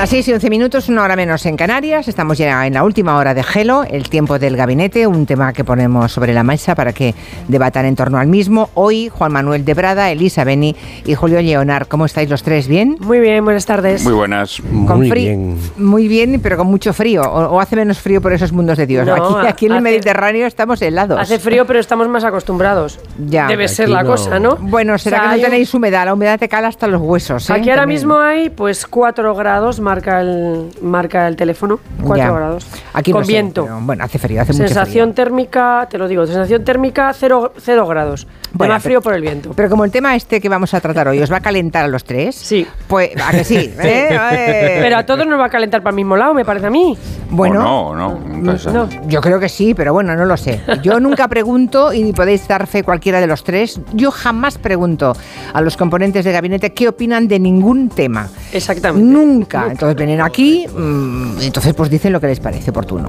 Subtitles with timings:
[0.00, 2.08] Las 6 y 11 minutos, una hora menos en Canarias.
[2.08, 5.62] Estamos ya en la última hora de Gelo, el tiempo del gabinete, un tema que
[5.62, 7.14] ponemos sobre la mesa para que
[7.48, 8.70] debatan en torno al mismo.
[8.72, 10.74] Hoy, Juan Manuel de Brada, Elisa Beni
[11.04, 11.86] y Julio Leonar.
[11.86, 12.66] ¿Cómo estáis los tres?
[12.66, 12.96] ¿Bien?
[13.00, 14.02] Muy bien, buenas tardes.
[14.02, 14.62] Muy buenas.
[14.86, 15.58] Con Muy bien.
[15.76, 17.20] Muy bien, pero con mucho frío.
[17.20, 19.06] O, o hace menos frío por esos mundos de Dios.
[19.06, 21.20] No, aquí, aquí en el hace- Mediterráneo estamos helados.
[21.20, 22.98] Hace frío, pero estamos más acostumbrados.
[23.28, 23.48] Ya.
[23.48, 24.08] Debe ser la no.
[24.08, 24.56] cosa, ¿no?
[24.58, 26.06] Bueno, será O sea, que no tenéis humedad.
[26.06, 27.50] La humedad te cala hasta los huesos.
[27.50, 27.52] ¿eh?
[27.52, 27.98] Aquí ahora También.
[28.00, 31.80] mismo hay pues 4 grados, marca el, marca el teléfono.
[32.02, 32.30] 4 Ya.
[32.32, 32.66] grados.
[32.94, 33.64] Aquí Con no sé, viento.
[33.64, 35.14] pero, bueno, hace frío, hace mucho sensación frío.
[35.14, 37.52] térmica, te lo digo, sensación térmica 0,
[37.88, 38.26] grados.
[38.52, 39.50] Bueno, más pero- frío por el viento.
[39.54, 41.88] Pero como el tema este que vamos a tratar hoy os va a calentar a
[41.88, 42.66] los tres, Sí.
[42.88, 43.56] pues a que sí.
[43.82, 44.08] ¿eh?
[44.10, 44.78] Eh.
[44.80, 46.96] Pero a todos nos va a calentar para el mismo lado, me parece a mí.
[47.30, 48.34] Bueno, O no, no.
[48.34, 48.88] Entonces, No.
[49.06, 50.60] yo creo que sí, pero bueno, no lo sé.
[50.82, 53.80] Yo nunca pregunto y ni podéis dar fe cualquiera de los tres.
[53.92, 55.14] Yo jamás pregunto
[55.52, 58.28] a los componentes de gabinete qué opinan de ningún tema.
[58.52, 59.06] Exactamente.
[59.08, 59.66] Nunca.
[59.80, 63.08] Entonces vienen aquí, mm, entonces pues dicen lo que les parece oportuno.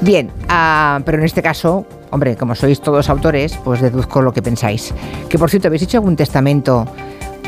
[0.00, 4.42] Bien, ah, pero en este caso, hombre, como sois todos autores, pues deduzco lo que
[4.42, 4.92] pensáis.
[5.28, 6.86] Que por cierto, ¿habéis hecho algún testamento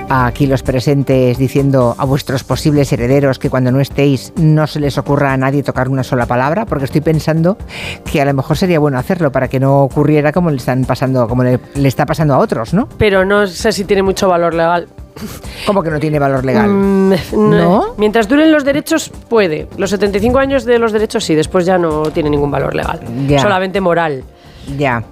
[0.08, 4.98] aquí los presentes diciendo a vuestros posibles herederos que cuando no estéis no se les
[4.98, 6.64] ocurra a nadie tocar una sola palabra?
[6.64, 7.58] Porque estoy pensando
[8.04, 11.26] que a lo mejor sería bueno hacerlo para que no ocurriera como le están pasando,
[11.26, 12.88] como le, le está pasando a otros, ¿no?
[12.98, 14.86] Pero no sé si tiene mucho valor legal.
[15.66, 16.68] Como que no tiene valor legal.
[16.68, 17.94] Mm, ¿No?
[17.96, 19.68] Mientras duren los derechos, puede.
[19.76, 23.00] Los 75 años de los derechos sí, después ya no tiene ningún valor legal.
[23.28, 23.40] Ya.
[23.40, 24.24] Solamente moral.
[24.76, 25.02] Ya.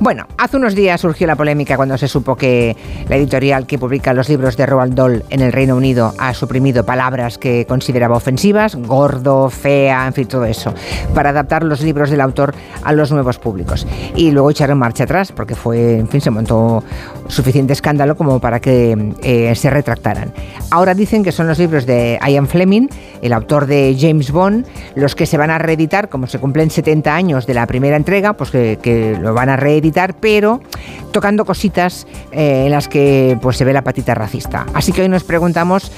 [0.00, 2.76] Bueno, hace unos días surgió la polémica cuando se supo que
[3.08, 6.84] la editorial que publica los libros de Roald Dahl en el Reino Unido ha suprimido
[6.84, 10.74] palabras que consideraba ofensivas, gordo, fea, en fin, todo eso,
[11.14, 13.86] para adaptar los libros del autor a los nuevos públicos.
[14.16, 16.82] Y luego echaron marcha atrás porque fue, en fin, se montó
[17.28, 20.32] suficiente escándalo como para que eh, se retractaran.
[20.70, 22.88] Ahora dicen que son los libros de Ian Fleming,
[23.24, 27.14] el autor de James Bond, los que se van a reeditar, como se cumplen 70
[27.14, 30.60] años de la primera entrega, pues que, lo van a reeditar, pero
[31.10, 34.66] tocando cositas eh, en las que pues se ve la patita racista.
[34.74, 35.90] Así que hoy nos preguntamos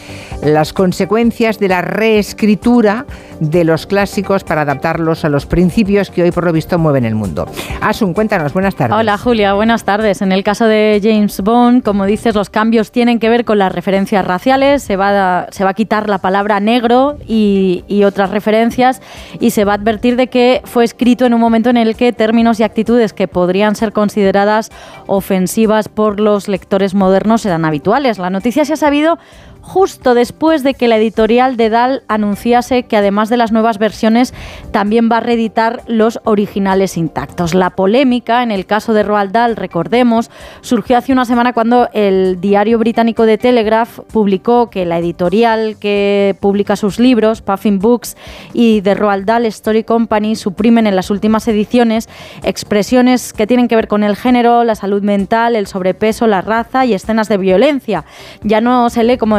[0.42, 3.06] las consecuencias de la reescritura
[3.40, 7.16] de los clásicos para adaptarlos a los principios que hoy por lo visto mueven el
[7.16, 7.46] mundo.
[7.80, 8.96] Asun, cuéntanos, buenas tardes.
[8.96, 10.22] Hola Julia, buenas tardes.
[10.22, 13.72] En el caso de James Bond, como dices, los cambios tienen que ver con las
[13.72, 18.30] referencias raciales, se va a, se va a quitar la palabra negro y, y otras
[18.30, 19.00] referencias
[19.40, 22.12] y se va a advertir de que fue escrito en un momento en el que
[22.12, 24.70] términos y actitudes que podrían ser consideradas
[25.06, 28.18] ofensivas por los lectores modernos eran habituales.
[28.18, 29.18] La noticia se ha sabido
[29.66, 34.32] justo después de que la editorial de Dahl anunciase que además de las nuevas versiones
[34.70, 37.52] también va a reeditar los originales intactos.
[37.52, 42.40] La polémica en el caso de Roald Dahl, recordemos, surgió hace una semana cuando el
[42.40, 48.16] diario británico de Telegraph publicó que la editorial que publica sus libros, Puffin Books
[48.54, 52.08] y The Roald Dahl Story Company suprimen en las últimas ediciones
[52.44, 56.86] expresiones que tienen que ver con el género, la salud mental, el sobrepeso, la raza
[56.86, 58.04] y escenas de violencia.
[58.42, 59.36] Ya no se lee, como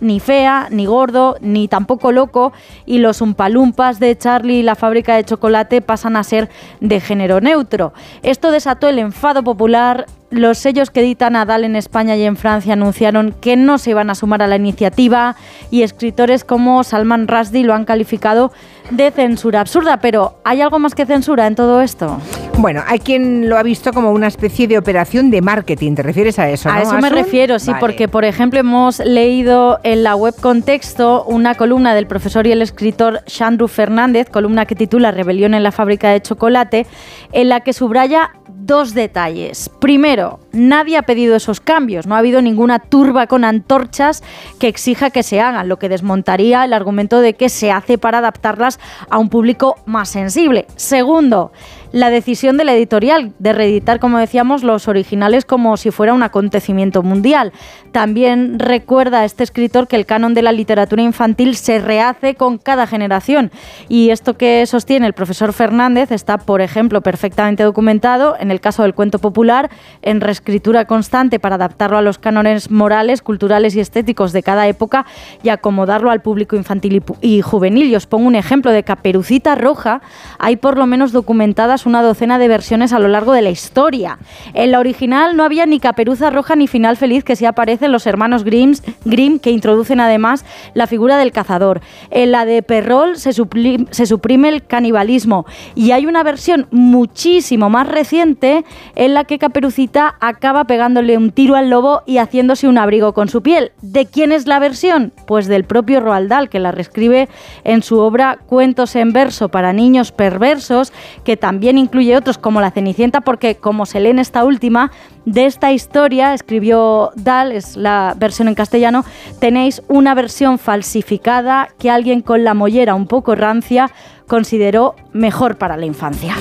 [0.00, 2.52] ni fea, ni gordo, ni tampoco loco,
[2.86, 6.48] y los umpalumpas de Charlie y la fábrica de chocolate pasan a ser
[6.80, 7.92] de género neutro.
[8.22, 10.06] Esto desató el enfado popular.
[10.30, 13.90] Los sellos que editan a Dal en España y en Francia anunciaron que no se
[13.90, 15.36] iban a sumar a la iniciativa
[15.70, 18.52] y escritores como Salman Rushdie lo han calificado
[18.90, 20.00] de censura absurda.
[20.00, 22.18] Pero ¿hay algo más que censura en todo esto?
[22.58, 25.94] Bueno, hay quien lo ha visto como una especie de operación de marketing.
[25.94, 26.68] ¿Te refieres a eso?
[26.68, 27.10] A no, eso me Asun?
[27.10, 27.80] refiero, sí, Vale.
[27.80, 32.60] porque por ejemplo hemos leído en la web Contexto una columna del profesor y el
[32.60, 36.86] escritor Chandru Fernández, columna que titula Rebelión en la fábrica de chocolate,
[37.32, 38.32] en la que subraya
[38.68, 39.70] dos detalles.
[39.80, 44.22] Primero, nadie ha pedido esos cambios, no ha habido ninguna turba con antorchas
[44.58, 48.18] que exija que se hagan, lo que desmontaría el argumento de que se hace para
[48.18, 48.78] adaptarlas
[49.08, 50.66] a un público más sensible.
[50.76, 51.52] Segundo,
[51.92, 56.22] la decisión de la editorial de reeditar, como decíamos, los originales como si fuera un
[56.22, 57.52] acontecimiento mundial.
[57.92, 62.86] También recuerda este escritor que el canon de la literatura infantil se rehace con cada
[62.86, 63.50] generación.
[63.88, 68.82] Y esto que sostiene el profesor Fernández está, por ejemplo, perfectamente documentado en el caso
[68.82, 69.70] del cuento popular,
[70.02, 75.04] en reescritura constante para adaptarlo a los cánones morales, culturales y estéticos de cada época
[75.42, 77.88] y acomodarlo al público infantil y juvenil.
[77.88, 80.00] Y os pongo un ejemplo de Caperucita Roja.
[80.38, 84.18] Hay por lo menos documentadas una docena de versiones a lo largo de la historia.
[84.54, 88.06] En la original no había ni Caperuza Roja ni final feliz que sí aparecen los
[88.06, 91.82] hermanos Grimms, Grimm que introducen además la figura del cazador.
[92.10, 97.86] En la de Perrol se, se suprime el canibalismo y hay una versión muchísimo más
[97.86, 98.64] reciente
[98.96, 103.28] en la que Caperucita acaba pegándole un tiro al lobo y haciéndose un abrigo con
[103.28, 103.72] su piel.
[103.82, 105.12] ¿De quién es la versión?
[105.26, 107.28] Pues del propio Roald Dahl, que la reescribe
[107.64, 110.92] en su obra Cuentos en verso para niños perversos,
[111.24, 114.90] que también incluye otros como La Cenicienta, porque como se lee en esta última,
[115.24, 119.04] de esta historia, escribió Dahl, es la versión en castellano,
[119.40, 123.90] tenéis una versión falsificada que alguien con la mollera un poco rancia
[124.26, 126.36] consideró mejor para la infancia.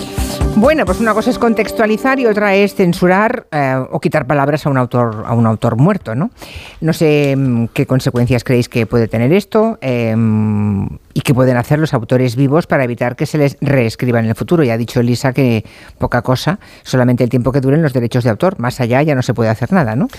[0.59, 4.71] Bueno, pues una cosa es contextualizar y otra es censurar eh, o quitar palabras a
[4.71, 6.31] un autor a un autor muerto, ¿no?
[6.81, 9.77] No sé mm, qué consecuencias creéis que puede tener esto.
[9.81, 10.15] Eh,
[11.17, 14.35] y qué pueden hacer los autores vivos para evitar que se les reescriba en el
[14.35, 14.63] futuro.
[14.63, 15.65] Ya ha dicho Elisa que
[15.97, 18.59] poca cosa, solamente el tiempo que duren los derechos de autor.
[18.59, 20.09] Más allá ya no se puede hacer nada, ¿no?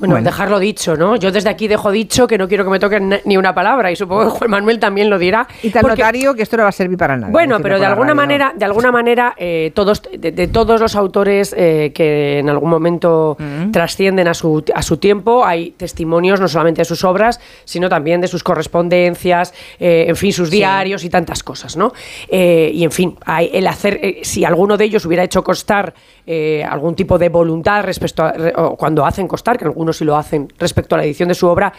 [0.00, 1.14] Bueno, dejarlo dicho, ¿no?
[1.14, 3.96] Yo desde aquí dejo dicho que no quiero que me toquen ni una palabra y
[3.96, 5.46] supongo que Juan Manuel también lo dirá.
[5.62, 7.30] Y tal notario que esto no va a servir para nada.
[7.30, 11.92] Bueno, pero de alguna, manera, de alguna manera, eh, todos, de, todos los autores eh,
[11.94, 13.70] que en algún momento mm.
[13.70, 18.20] trascienden a su, a su tiempo, hay testimonios no solamente de sus obras, sino también
[18.20, 21.92] de sus correspondencias, eh, en fin, sus diarios y tantas cosas, ¿no?
[22.28, 25.94] Eh, y en fin, hay el hacer, eh, si alguno de ellos hubiera hecho costar
[26.26, 28.32] eh, algún tipo de voluntad respecto a,
[28.76, 31.72] cuando hacen costar, que algunos sí lo hacen respecto a la edición de su obra,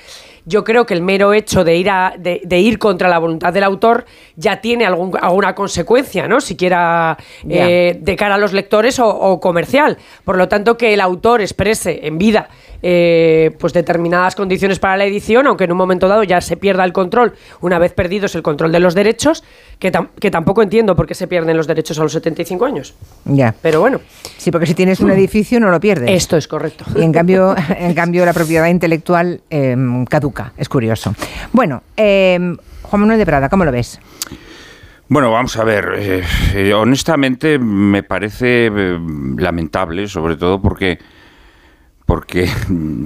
[0.46, 3.64] yo creo que el mero hecho de ir, a, de, ir contra la voluntad del
[3.64, 4.06] autor
[4.36, 6.42] ya tiene algún, alguna consecuencia, ¿no?
[6.42, 9.98] Siquiera de cara a los lectores o, comercial.
[10.24, 12.50] Por lo tanto, que el autor exprese en vida
[12.82, 16.94] pues determinadas condiciones para la edición, aunque en un momento dado ya se pierda el
[16.94, 19.44] control, una vez perdidos el control de los derechos,
[19.80, 22.96] que, que tampoco entiendo por qué se pierden los derechos a los 75 años.
[23.26, 23.54] Ya.
[23.62, 24.00] Pero bueno.
[24.38, 26.10] Sí, porque si tienes un edificio no lo pierdes.
[26.10, 26.86] Esto es correcto.
[26.96, 30.54] Y en cambio, en cambio la propiedad intelectual em, caduca.
[30.58, 31.14] Es curioso.
[31.52, 34.00] Bueno, em, Juan Manuel de Prada, ¿cómo lo ves?
[35.08, 35.94] Bueno, vamos a ver.
[35.98, 36.24] Eh,
[36.54, 39.00] eh, honestamente me parece eh,
[39.38, 41.00] lamentable, sobre todo porque,
[42.10, 42.50] porque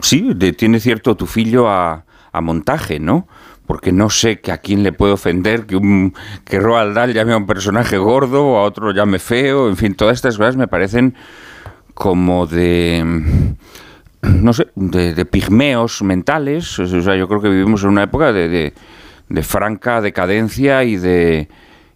[0.01, 3.27] sí, tiene cierto tufillo a, a montaje, ¿no?
[3.65, 6.13] porque no sé que a quién le puede ofender que, un,
[6.49, 10.15] Roald Dahl llame a un personaje gordo o a otro llame feo, en fin, todas
[10.15, 11.15] estas cosas me parecen
[11.93, 13.55] como de
[14.21, 18.73] no sé, de, pigmeos mentales, o sea, yo creo que vivimos en una época de,
[19.27, 21.49] de, franca decadencia y de,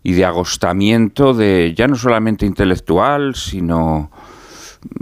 [0.03, 4.11] y de agostamiento de ya no solamente intelectual, sino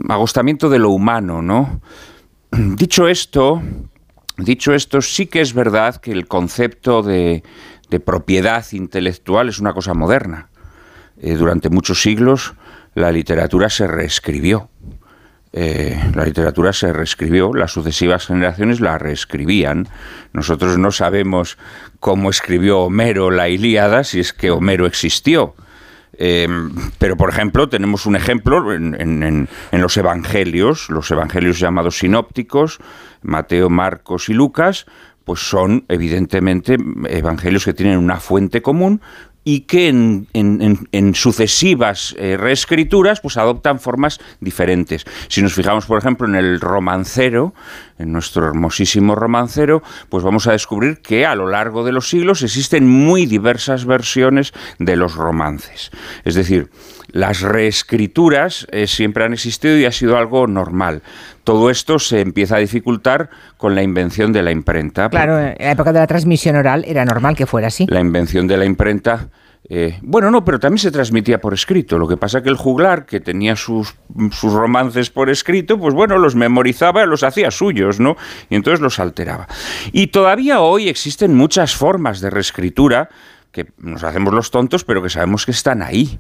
[0.10, 1.82] agostamiento de lo humano, ¿no?
[2.52, 3.62] Dicho esto,
[4.38, 7.44] Dicho esto, sí que es verdad que el concepto de,
[8.04, 10.50] propiedad intelectual es una cosa moderna.
[11.22, 12.54] Eh, durante muchos siglos
[12.96, 14.70] la literatura se reescribió.
[15.54, 19.88] Eh, la literatura se reescribió, las sucesivas generaciones la reescribían.
[20.34, 21.58] Nosotros no sabemos
[22.02, 25.56] cómo escribió Homero la Ilíada, si es que Homero existió.
[26.17, 26.47] Eh,
[26.97, 32.79] pero, por ejemplo, tenemos un ejemplo en, los evangelios, los evangelios llamados sinópticos,
[33.21, 34.85] Mateo, Marcos y Lucas,
[35.23, 36.77] pues son evidentemente
[37.09, 39.01] evangelios que tienen una fuente común,
[39.47, 45.06] y que en, sucesivas eh, reescrituras pues adoptan formas diferentes.
[45.30, 47.53] Si nos fijamos, por ejemplo, en el romancero,
[48.00, 52.41] en nuestro hermosísimo romancero, pues vamos a descubrir que a lo largo de los siglos
[52.41, 55.91] existen muy diversas versiones de los romances.
[56.24, 56.70] Es decir,
[57.15, 61.01] las reescrituras eh, siempre han existido y ha sido algo normal.
[61.45, 65.07] Todo esto se empieza a dificultar con la invención de la imprenta.
[65.07, 67.88] Claro, en la época de la transmisión oral era normal que fuera así.
[67.88, 69.29] La invención de la imprenta
[69.67, 71.98] eh, bueno, no, pero también se transmitía por escrito.
[71.98, 73.95] Lo que pasa que el juglar, que tenía sus,
[74.31, 78.15] sus, romances por escrito, pues bueno, los memorizaba, los hacía suyos, ¿no?
[78.50, 79.48] Y entonces los alteraba.
[79.91, 83.10] Y todavía hoy existen muchas formas de reescritura
[83.55, 86.19] que nos hacemos los tontos, pero que sabemos que están ahí.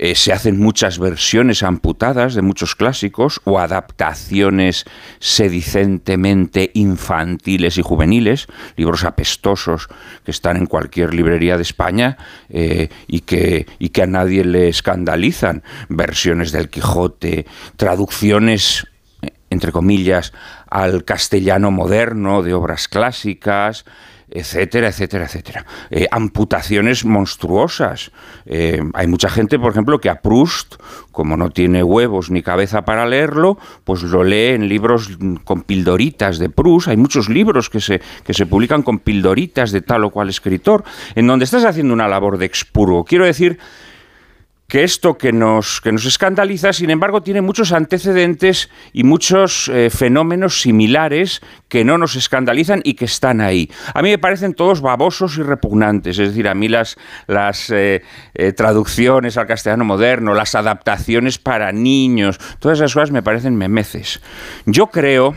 [0.00, 4.84] Eh, se hacen muchas versiones amputadas de muchos clásicos o adaptaciones
[5.20, 9.86] sedicentemente infantiles y juveniles, libros apestosos
[10.24, 14.66] que están en cualquier librería de España eh, y, que, y que a nadie le
[14.66, 17.46] escandalizan, versiones del Quijote,
[17.76, 18.88] traducciones
[19.50, 20.32] entre comillas,
[20.68, 23.84] al castellano moderno de obras clásicas,
[24.32, 25.66] etcétera, etcétera, etcétera.
[25.90, 28.10] Eh, amputaciones monstruosas.
[28.46, 30.76] Eh, hay mucha gente, por ejemplo, que a Proust,
[31.10, 35.10] como no tiene huevos ni cabeza para leerlo, pues lo lee en libros
[35.44, 36.88] con pildoritas de Proust.
[36.88, 40.84] Hay muchos libros que se, que se publican con pildoritas de tal o cual escritor,
[41.14, 43.04] en donde estás haciendo una labor de expurgo.
[43.04, 43.58] Quiero decir
[44.72, 49.90] que esto que nos, que nos escandaliza, sin embargo, tiene muchos antecedentes y muchos eh,
[49.90, 53.70] fenómenos similares que no nos escandalizan y que están ahí.
[53.92, 58.00] A mí me parecen todos babosos y repugnantes, es decir, a mí las, las eh,
[58.32, 64.22] eh, traducciones al castellano moderno, las adaptaciones para niños, todas esas cosas me parecen memeces.
[64.64, 65.34] Yo creo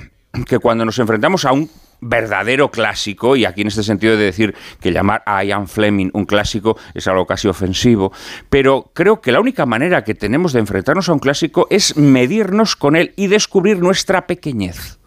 [0.48, 1.70] que cuando nos enfrentamos a un
[2.06, 6.26] verdadero clásico, y aquí en este sentido de decir que llamar a Ian Fleming un
[6.26, 8.12] clásico es algo casi ofensivo,
[8.50, 12.76] pero creo que la única manera que tenemos de enfrentarnos a un clásico es medirnos
[12.76, 15.00] con él y descubrir nuestra pequeñez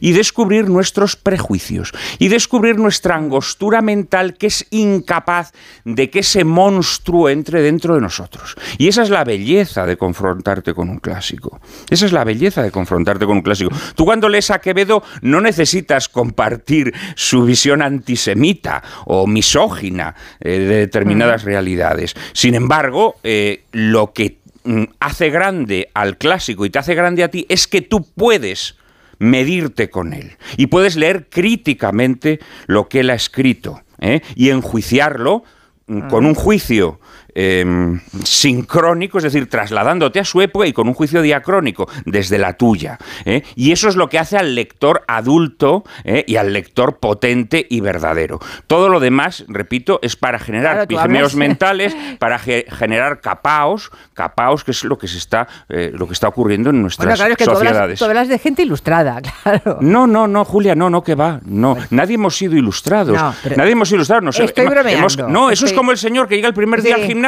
[0.00, 5.52] y descubrir nuestros prejuicios y descubrir nuestra angostura mental que es incapaz
[5.84, 8.54] de que ese monstruo entre dentro de nosotros.
[8.78, 11.60] Y esa es la belleza de confrontarte con un clásico.
[11.90, 13.70] Esa es la belleza de confrontarte con un clásico.
[13.94, 20.76] Tú cuando lees a Quevedo no necesitas compartir su visión antisemita o misógina eh, de
[20.76, 22.14] determinadas realidades.
[22.32, 27.28] Sin embargo, eh, lo que mm, hace grande al clásico y te hace grande a
[27.28, 28.76] ti es que tú puedes
[29.18, 30.36] medirte con él.
[30.56, 34.20] Y puedes leer críticamente lo que él ha escrito ¿eh?
[34.34, 35.44] y enjuiciarlo
[35.86, 37.00] mm, con un juicio
[37.36, 42.52] Em, sincrónico, es decir, trasladándote a su época y con un juicio diacrónico desde la
[42.52, 42.96] tuya.
[43.24, 43.42] ¿eh?
[43.56, 46.24] Y eso es lo que hace al lector adulto ¿eh?
[46.28, 48.38] y al lector potente y verdadero.
[48.68, 54.84] Todo lo demás, repito, es para generar claro, mentales, para generar capaos, capaos que es
[54.84, 57.98] lo que se está, eh, lo que está ocurriendo en nuestras sociedades.
[57.98, 59.78] Tú hablas, de gente ilustrada, claro.
[59.80, 61.40] No, no, no, Julia, no, no, que va.
[61.44, 63.18] No, nadie hemos sido ilustrados.
[63.56, 64.38] nadie hemos sido ilustrados.
[64.38, 65.28] No, estoy bromeando.
[65.28, 67.23] no, eso es como el señor que llega el primer día al gimnasio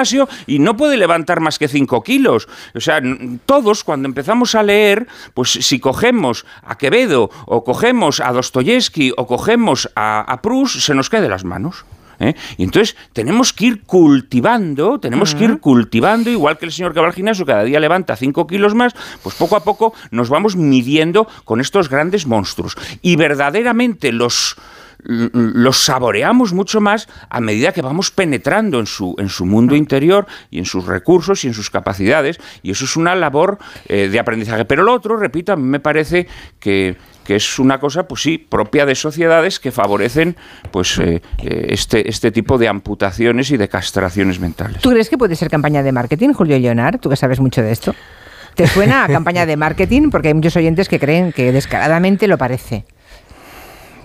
[0.46, 2.48] y no puede levantar más que 5 kilos.
[2.74, 3.00] O sea,
[3.46, 9.26] todos cuando empezamos a leer, pues si cogemos a Quevedo o cogemos a Dostoyevsky o
[9.26, 11.84] cogemos a, a Proust, se nos cae de las manos.
[12.20, 12.34] ¿eh?
[12.56, 17.00] Y entonces tenemos que ir cultivando, tenemos que ir cultivando, igual que el señor que
[17.00, 20.56] va al gimnasio cada día levanta 5 kilos más, pues poco a poco nos vamos
[20.56, 22.76] midiendo con estos grandes monstruos.
[23.02, 24.56] Y verdaderamente los
[25.04, 30.26] los saboreamos mucho más a medida que vamos penetrando en su, en su mundo interior
[30.50, 32.38] y en sus recursos y en sus capacidades.
[32.62, 34.64] Y eso es una labor eh, de aprendizaje.
[34.64, 36.26] Pero lo otro, repito, a mí me parece
[36.58, 36.96] que,
[37.28, 40.36] es una cosa, pues sí, propia de sociedades que favorecen
[40.70, 44.80] pues eh, eh, este, este tipo de amputaciones y de castraciones mentales.
[44.80, 47.00] ¿Tú crees que puede ser campaña de marketing, Julio Leonard?
[47.00, 47.94] ¿Tú que sabes mucho de esto?
[48.54, 50.10] ¿Te suena a campaña de marketing?
[50.10, 52.84] Porque hay muchos oyentes que creen que descaradamente lo parece.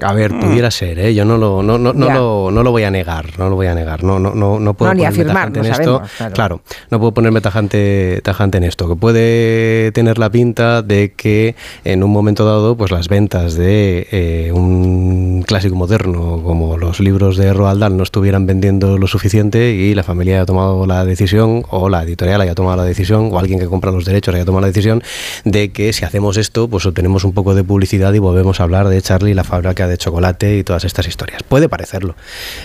[0.01, 0.39] A ver, mm.
[0.39, 1.13] pudiera ser, ¿eh?
[1.13, 3.67] Yo no lo, no, no, no, lo, no lo voy a negar, no lo voy
[3.67, 4.03] a negar.
[4.03, 6.01] No, no, no, no puedo no, ni afirmar, en esto.
[6.33, 6.61] Claro.
[6.89, 8.87] no puedo ponerme tajante, tajante en esto.
[8.87, 14.07] Que puede tener la pinta de que en un momento dado, pues las ventas de
[14.11, 19.73] eh, un clásico moderno como los libros de Roald Dahl no estuvieran vendiendo lo suficiente
[19.73, 23.39] y la familia haya tomado la decisión, o la editorial haya tomado la decisión, o
[23.39, 25.03] alguien que compra los derechos haya tomado la decisión
[25.45, 28.87] de que si hacemos esto, pues obtenemos un poco de publicidad y volvemos a hablar
[28.87, 31.43] de Charlie la fábrica de chocolate y todas estas historias.
[31.43, 32.15] Puede parecerlo.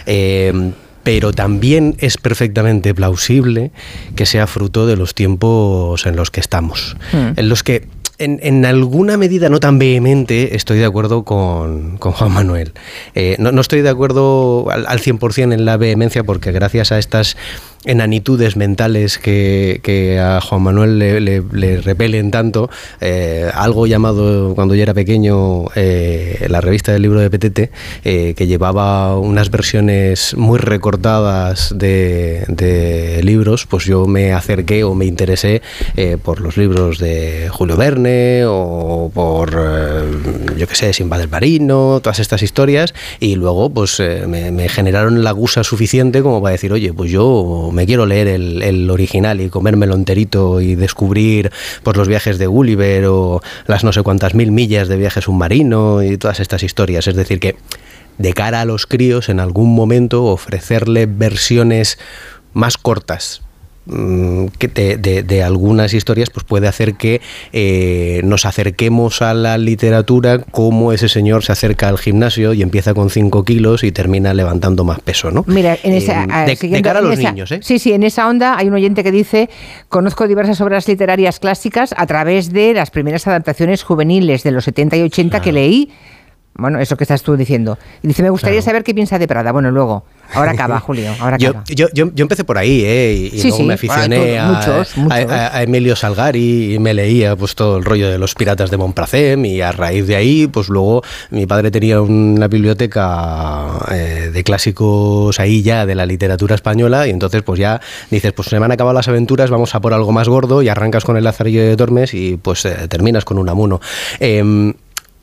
[0.07, 0.73] Eh,
[1.07, 3.71] pero también es perfectamente plausible
[4.17, 7.39] que sea fruto de los tiempos en los que estamos, hmm.
[7.39, 7.87] en los que
[8.19, 12.73] en, alguna medida no tan vehemente estoy de acuerdo con, Juan Manuel.
[13.15, 17.37] Eh, no, estoy de acuerdo al, al 100% en la vehemencia porque gracias a estas
[17.87, 22.69] enanitudes mentales que, a Juan Manuel le, repelen tanto,
[23.01, 27.71] eh, algo llamado cuando yo era pequeño eh, la revista del libro de Petete,
[28.05, 32.45] eh, que llevaba unas versiones muy recortadas de,
[33.23, 35.63] libros, pues yo me acerqué o me interesé
[36.23, 39.51] por los libros de Julio Verne o por,
[40.57, 45.33] yo qué sé, Simba del Marino, todas estas historias, y luego pues me generaron la
[45.33, 49.95] gusa suficiente como para decir, oye, pues yo me quiero leer el, original y comérmelo
[49.95, 51.53] enterito y descubrir
[51.83, 56.03] pues, los viajes de Gulliver o las no sé cuántas mil millas de viaje submarino
[56.03, 57.07] y todas estas historias.
[57.07, 57.57] Es decir, que
[58.17, 61.99] de cara a los críos, en algún momento ofrecerle versiones
[62.55, 63.43] más cortas,
[63.87, 64.67] Mm, que
[64.97, 67.21] de, algunas historias pues puede hacer que
[67.53, 72.95] eh, nos acerquemos a la literatura como ese señor se acerca al gimnasio y empieza
[72.95, 75.45] con 5 kilos y termina levantando más peso, ¿no?
[75.47, 77.61] Mira, en esa, eh, de, cara a los niños, ¿eh?
[77.63, 79.49] Sí, sí, en esa onda hay un oyente que dice,
[79.89, 84.97] conozco diversas obras literarias clásicas a través de las primeras adaptaciones juveniles de los 70
[84.97, 85.93] y 80 que leí
[86.59, 87.79] Bueno, eso que estás tú diciendo.
[88.03, 89.53] Y dice, me gustaría saber qué piensa de Prada.
[89.53, 90.05] Bueno, luego.
[90.35, 91.15] Ahora acaba, Julio.
[91.21, 91.65] Ahora acaba.
[91.69, 93.31] Yo, yo, yo, empecé por ahí, ¿eh?
[93.33, 98.19] Y, luego me aficioné a, Emilio Salgari y me leía pues todo el rollo de
[98.19, 102.49] los piratas de Montpracem y a raíz de ahí, pues luego mi padre tenía una
[102.49, 108.33] biblioteca eh, de clásicos ahí ya de la literatura española y entonces pues ya dices,
[108.33, 111.05] pues se me han acabado las aventuras, vamos a por algo más gordo y arrancas
[111.05, 113.81] con el Lazarillo de Tormes y pues eh, terminas con un amuno.
[114.21, 114.75] Em,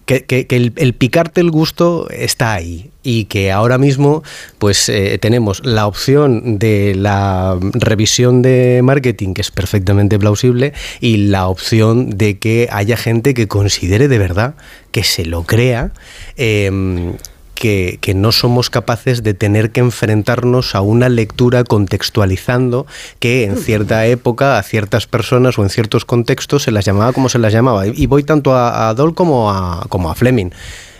[0.05, 4.23] que, el, picarte el gusto está ahí y que ahora mismo
[4.59, 11.17] pues eh, tenemos la opción de la revisión de marketing que es perfectamente plausible y
[11.17, 14.55] la opción de que haya gente que considere de verdad
[14.91, 15.91] que se lo crea
[16.37, 17.13] em,
[17.53, 22.85] que, no somos capaces de tener que enfrentarnos a una lectura contextualizando
[23.19, 27.29] que en cierta época a ciertas personas o en ciertos contextos se las llamaba como
[27.29, 27.87] se las llamaba.
[27.87, 30.51] Y voy tanto a, a Dol como a, como a Fleming.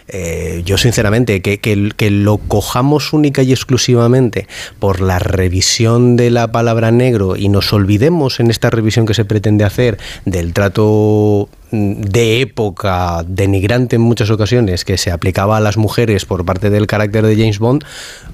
[0.08, 4.48] Eh, yo sinceramente, que, que, lo cojamos única y exclusivamente
[4.80, 9.26] por la revisión de la palabra negro y nos olvidemos en esta revisión que se
[9.26, 15.78] pretende hacer del trato de época denigrante en muchas ocasiones que se aplicaba a las
[15.78, 17.84] mujeres por parte del carácter de James Bond,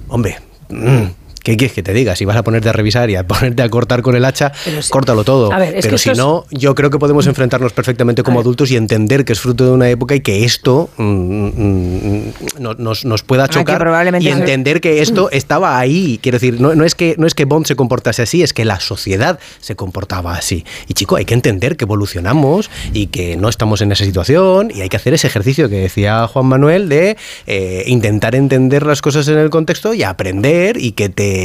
[0.10, 0.38] hombre,
[0.70, 1.19] mm,
[1.50, 2.16] ¿Qué quieres que te diga?
[2.16, 4.52] Si vas a ponerte a revisar y a ponerte a cortar con el hacha,
[4.92, 5.50] córtalo todo.
[5.82, 9.40] Pero si no, yo creo que podemos enfrentarnos perfectamente como adultos y entender que es
[9.40, 14.28] fruto de una época y que esto mm, mm, mm, nos, pueda ah, chocar y
[14.28, 16.20] entender que esto estaba ahí.
[16.22, 18.80] Quiero decir, no, es que, no es que Bond se comportase así, es que la
[18.80, 20.66] sociedad se comportaba así.
[20.88, 24.82] Y chico, hay que entender que evolucionamos y que no estamos en esa situación y
[24.82, 29.28] hay que hacer ese ejercicio que decía Juan Manuel de eh, intentar entender las cosas
[29.30, 31.39] en el contexto y aprender y que te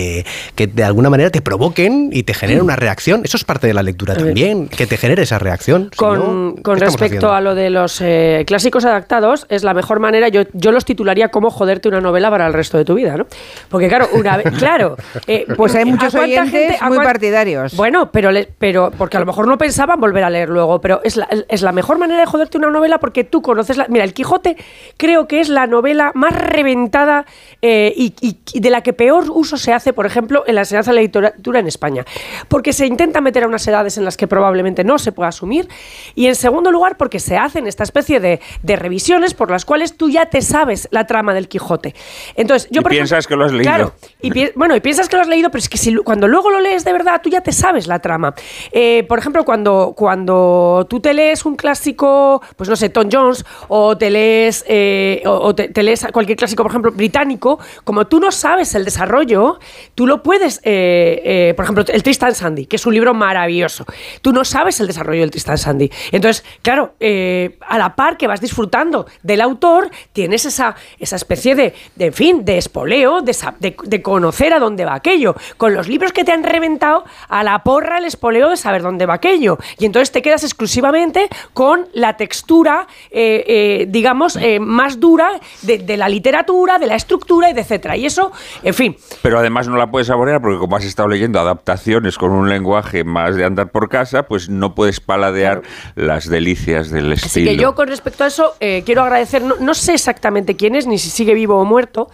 [0.55, 3.23] que de alguna manera te provoquen y te generen una reacción.
[3.25, 5.91] Eso es parte de la lectura también, que te genere esa reacción.
[5.97, 10.43] Con, con respecto a lo de los eh, clásicos adaptados, es la mejor manera, yo,
[10.53, 13.27] yo los titularía como joderte una novela para el resto de tu vida, ¿no?
[13.69, 14.97] Porque claro, una vez, claro,
[15.27, 17.77] eh, pues hay muchos oyentes muy partidarios.
[17.77, 21.17] Bueno, pero, pero porque a lo mejor no pensaban volver a leer luego, pero es
[21.17, 23.87] la, es la mejor manera de joderte una novela porque tú conoces la...
[23.89, 24.57] Mira, El Quijote
[24.97, 27.27] creo que es la novela más reventada
[27.63, 30.91] eh, y, y de la que peor uso se hace, por ejemplo, en la enseñanza
[30.91, 32.05] de la literatura en España.
[32.49, 35.69] Porque se intenta meter a unas edades en las que probablemente no se pueda asumir.
[36.15, 40.11] Y en segundo lugar, porque se hacen esta especie de, revisiones por las cuales tú
[40.11, 41.95] ya te sabes la trama del Quijote.
[42.35, 43.65] Entonces, yo, y piensas que lo has leído.
[43.65, 46.51] Claro, y bueno, y piensas que lo has leído, pero es que si, cuando luego
[46.51, 48.35] lo lees de verdad, tú ya te sabes la trama.
[48.73, 53.45] Eh, por ejemplo, cuando, cuando tú te lees un clásico, pues no sé, Tom Jones,
[53.69, 58.21] o te lees, eh, o, te, te lees cualquier clásico, por ejemplo, británico, como tú
[58.21, 59.59] no sabes el desarrollo,
[59.95, 63.85] Tú lo puedes, eh, eh, por ejemplo, el Tristan Sandy, que es un libro maravilloso.
[64.23, 65.91] Tú no sabes el desarrollo del Tristan Sandy.
[66.13, 71.55] Entonces, claro, eh, a la par que vas disfrutando del autor, tienes esa, esa especie
[71.55, 75.35] de, en fin, de espoleo, de, conocer a dónde va aquello.
[75.57, 79.07] Con los libros que te han reventado, a la porra el espoleo de saber dónde
[79.07, 79.59] va aquello.
[79.79, 86.87] Y entonces te quedas exclusivamente con la textura, digamos, más dura de, la literatura, de
[86.87, 87.97] la estructura de etcétera.
[87.97, 88.97] Y eso, en fin.
[89.23, 93.05] Pero además no la puedes saborear porque como has estado leyendo adaptaciones con un lenguaje
[93.05, 95.63] más de andar por casa, pues no puedes paladear
[95.95, 97.51] las delicias del estilo.
[97.51, 100.87] Así que yo con respecto a eso eh, quiero agradecer, no sé exactamente quién es,
[100.87, 102.09] ni si sigue vivo o muerto,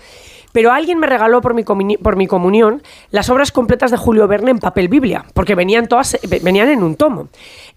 [0.52, 1.64] pero alguien me regaló por mi,
[1.96, 6.18] por mi comunión las obras completas de Julio Verne en papel Biblia, porque venían todas,
[6.42, 7.28] venían en un tomo.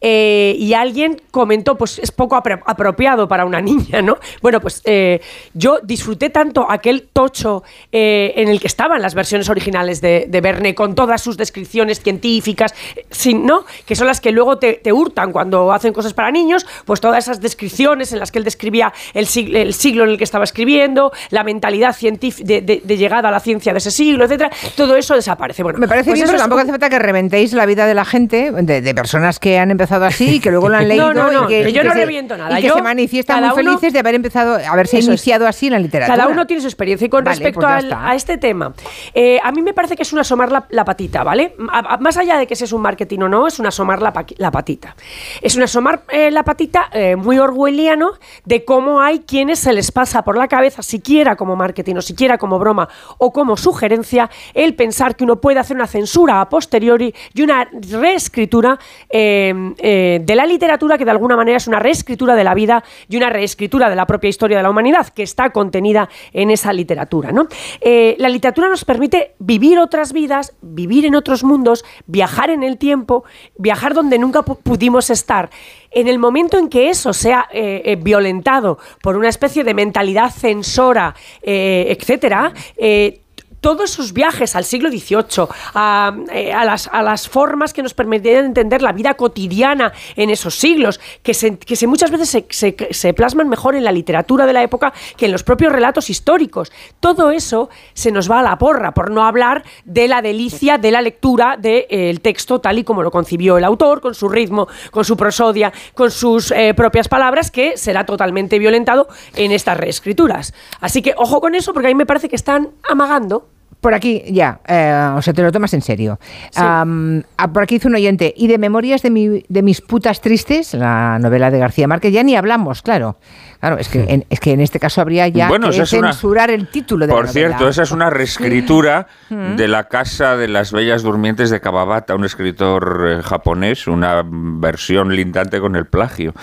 [0.06, 4.18] Eh, y alguien comentó, pues es poco apropiado para una niña, ¿no?
[4.42, 5.22] Bueno, pues eh,
[5.54, 10.76] yo disfruté tanto aquel tocho eh, en el que estaban las versiones originales de, Verne,
[10.76, 12.76] con todas sus descripciones científicas,
[13.10, 13.66] sin, ¿no?
[13.86, 17.40] Que son las que luego te, hurtan cuando hacen cosas para niños, pues todas esas
[17.40, 21.14] descripciones en las que él describía el siglo, el siglo en el que estaba escribiendo,
[21.30, 25.64] la mentalidad científica de, llegada a la ciencia de ese siglo, etcétera, todo eso desaparece.
[25.64, 28.04] Bueno, me parece pues bien, pero tampoco hace falta que reventéis la vida de la
[28.04, 31.12] gente, de personas que han empezado así, que luego lo han leído.
[31.12, 32.60] y que, yo no reviento nada.
[32.60, 36.16] Y que se manifiestan muy felices de haber empezado, haberse iniciado así en la literatura.
[36.16, 37.06] Cada uno tiene su experiencia.
[37.06, 38.74] Y con respecto pues a este tema,
[39.14, 41.56] eh, a mí me parece que es un asomar la, patita, ¿vale?
[42.00, 44.12] más allá de que si es un marketing o no, es un asomar la,
[44.52, 44.96] patita.
[45.42, 48.12] Es un asomar eh, la patita eh, muy orwelliano
[48.46, 52.38] de cómo hay quienes se les pasa por la cabeza, siquiera como marketing o siquiera
[52.38, 57.14] como broma o como sugerencia, el pensar que uno puede hacer una censura a posteriori
[57.34, 58.80] y una reescritura
[59.10, 63.18] eh, de la literatura que de alguna manera es una reescritura de la vida y
[63.18, 67.32] una reescritura de la propia historia de la humanidad que está contenida en esa literatura.
[67.32, 67.48] ¿no?
[67.82, 72.78] Eh, la literatura nos permite vivir otras vidas, vivir en otros mundos, viajar en el
[72.78, 73.24] tiempo,
[73.58, 75.50] viajar donde nunca pudimos estar.
[75.92, 80.32] En el momento en que eso sea eh, eh, violentado por una especie de mentalidad
[80.32, 83.23] censora, eh, etcétera, eh,
[83.64, 88.82] todos esos viajes al siglo XVIII, a, eh, a las, formas que nos permitían entender
[88.82, 93.94] la vida cotidiana en esos siglos, que, se, muchas veces se, plasman mejor en la
[93.94, 96.74] literatura de la época que en los propios relatos históricos.
[97.00, 100.92] Todo eso se nos va a la porra, por no hablar de la delicia de
[100.92, 105.06] la lectura del texto tal y como lo concibió el autor, con su ritmo, con
[105.06, 110.54] su prosodia, con sus eh, propias palabras, que será totalmente violentado en estas reescrituras.
[110.82, 113.53] Así que ojo con eso, porque a mí me parece que están amagando.
[113.84, 116.18] Por aquí, ya, eh, o sea, te lo tomas en serio.
[116.56, 120.74] Ah, por aquí hizo un oyente, y de Memorias de, mi- de mis putas tristes,
[120.74, 123.18] la novela de García Márquez, ya ni hablamos, claro.
[123.64, 126.52] Claro, es que en, es que en este caso habría ya Bueno, que una- censurar
[126.52, 127.48] el título de Por la novela.
[127.48, 132.26] cierto, esa es una reescritura de La Casa de las Bellas Durmientes de Kawabata, un
[132.26, 136.34] escritor eh, japonés, una versión lindante con el plagio.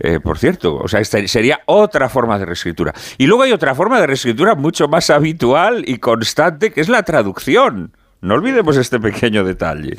[0.00, 2.94] Eh, por cierto, o sea, esta sería otra forma de reescritura.
[3.18, 7.02] Y luego hay otra forma de reescritura mucho más habitual y constante, que es la
[7.02, 7.92] traducción.
[8.22, 9.96] No olvidemos este pequeño detalle.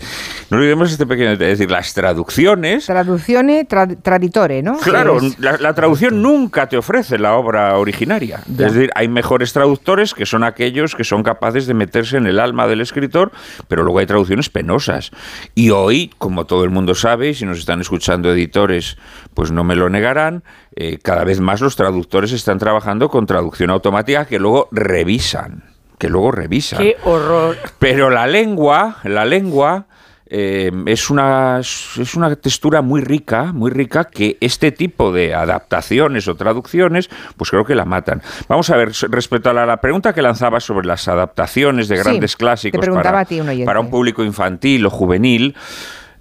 [0.51, 1.53] No olvidemos este pequeño detalle.
[1.53, 4.77] Es decir, las traducciones Traduzione tra- traditore, ¿no?
[4.77, 8.41] Claro, es- la, la traducción nunca te ofrece la obra originaria.
[8.55, 8.67] Ya.
[8.67, 12.39] Es decir, hay mejores traductores que son aquellos que son capaces de meterse en el
[12.39, 13.31] alma del escritor,
[13.67, 15.09] pero luego hay traducciones penosas.
[15.55, 18.97] Y hoy, como todo el mundo sabe, y si nos están escuchando editores,
[19.33, 20.43] pues no me lo negarán,
[20.75, 25.70] eh, cada vez más los traductores están trabajando con traducción automática que luego revisan.
[26.01, 26.79] Que luego revisan.
[26.79, 27.55] ¡Qué horror!
[27.77, 29.85] Pero la lengua, la lengua
[30.25, 36.27] eh, es, una, es una textura muy rica, muy rica, que este tipo de adaptaciones
[36.27, 38.23] o traducciones, pues creo que la matan.
[38.47, 42.35] Vamos a ver, respecto a la, la pregunta que lanzaba sobre las adaptaciones de grandes
[42.35, 43.23] clásicos para,
[43.63, 45.55] para un público infantil o juvenil,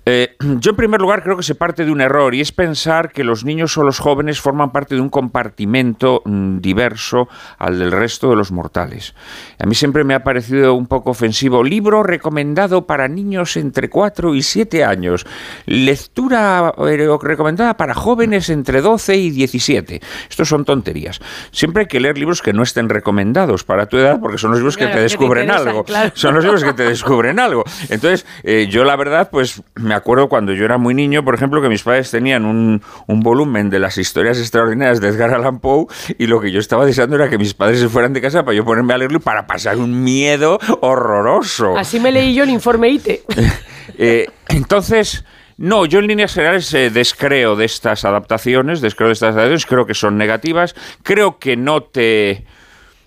[0.06, 3.12] eh, yo en primer lugar creo que se parte de un error y es pensar
[3.12, 7.92] que los niños o los jóvenes forman parte de un compartimento mm, diverso al del
[7.92, 9.14] resto de los mortales.
[9.58, 11.62] A mí siempre me ha parecido un poco ofensivo.
[11.64, 15.26] Libro recomendado para niños entre 4 y 7 años.
[15.66, 20.00] Lectura eh, recomendada para jóvenes entre 12 y 17.
[20.28, 21.20] Estos son tonterías.
[21.50, 24.60] Siempre hay que leer libros que no estén recomendados para tu edad porque son los
[24.60, 25.84] libros que te que te descubren interesan, algo.
[25.84, 26.12] claro.
[26.14, 27.64] Son los libros que te descubren algo.
[27.88, 31.60] Entonces, eh, yo la verdad, pues me acuerdo cuando yo era muy niño, por ejemplo,
[31.60, 35.86] que mis padres tenían un, un volumen de las historias extraordinarias de Edgar Allan Poe
[36.16, 38.56] y lo que yo estaba deseando era que mis padres se fueran de casa para
[38.56, 41.76] yo ponerme a leerlo y para pasar un miedo horroroso.
[41.76, 43.22] Así me leí yo el informe ITE.
[44.02, 45.24] Eh, entonces,
[45.58, 49.84] no, yo en líneas generales eh, descreo de estas adaptaciones, descreo de estas adaptaciones, creo
[49.84, 52.46] que son negativas, creo que no te...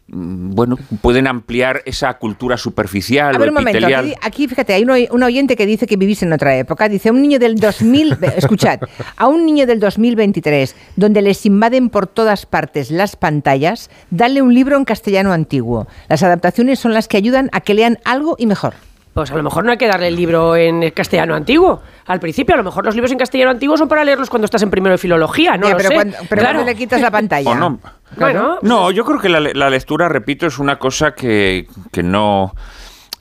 [0.07, 4.83] mm, Bueno, pueden ampliar esa cultura superficial A o un momento, aquí, aquí, fíjate, hay
[4.83, 6.89] un, oy- un oyente que dice que vivís en otra época.
[6.89, 8.79] Dice, un niño del 2000, ve- escuchad,
[9.17, 14.53] a un niño del 2023, donde les invaden por todas partes las pantallas, dale un
[14.53, 15.87] libro en castellano antiguo.
[16.09, 18.73] Las adaptaciones son las que ayudan a que lean algo y mejor.
[19.13, 21.81] Pues a lo mejor no hay que darle el libro en castellano antiguo.
[22.07, 24.63] Al principio, a lo mejor los libros en castellano antiguo son para leerlos cuando estás
[24.63, 25.95] en primero de filología, no Ya, lo pero sé.
[25.95, 26.55] cuando, pero Claro.
[26.59, 27.49] cuando le quitas la pantalla.
[27.51, 27.79] O no.
[28.17, 32.01] Bueno, No, yo creo que la, le- la lectura, repito, es una cosa que, que
[32.03, 32.53] no...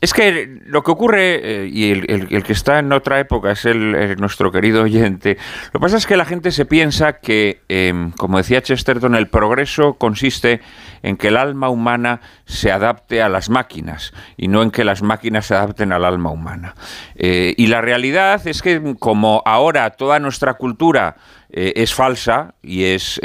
[0.02, 4.16] Es que lo que ocurre, eh, y el, que está en otra época es el,
[4.18, 8.38] nuestro querido oyente, lo que pasa es que la gente se piensa que, eh, como
[8.38, 10.60] decía Chesterton, el progreso consiste
[11.04, 15.02] en que el alma humana se adapte a las máquinas y no en que las
[15.02, 16.74] máquinas se adapten al alma humana.
[17.14, 21.14] Eh, y la realidad es que como ahora toda nuestra cultura
[21.54, 23.20] eh, es falsa y es,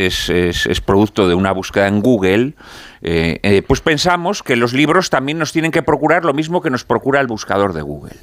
[0.85, 2.55] producto de una búsqueda en Google,
[3.01, 6.69] eh, eh, pues pensamos que los libros también nos tienen que procurar lo mismo que
[6.69, 8.17] nos procura el buscador de Google.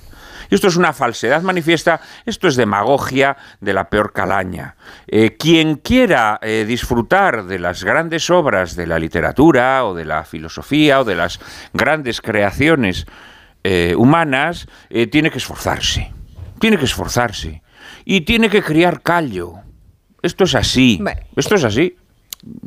[0.50, 4.76] Y esto es una falsedad manifiesta, esto es demagogia de la peor calaña.
[5.38, 11.04] Quien quiera disfrutar de las grandes obras de la literatura o de la filosofía o
[11.04, 11.40] de las
[11.72, 13.06] grandes creaciones
[13.96, 14.68] humanas,
[15.10, 16.12] tiene que esforzarse.
[16.60, 17.62] Tiene que esforzarse.
[18.04, 19.63] Y tiene que criar callo.
[20.24, 20.98] Esto es así.
[21.02, 21.20] Bueno.
[21.36, 21.94] Esto es así.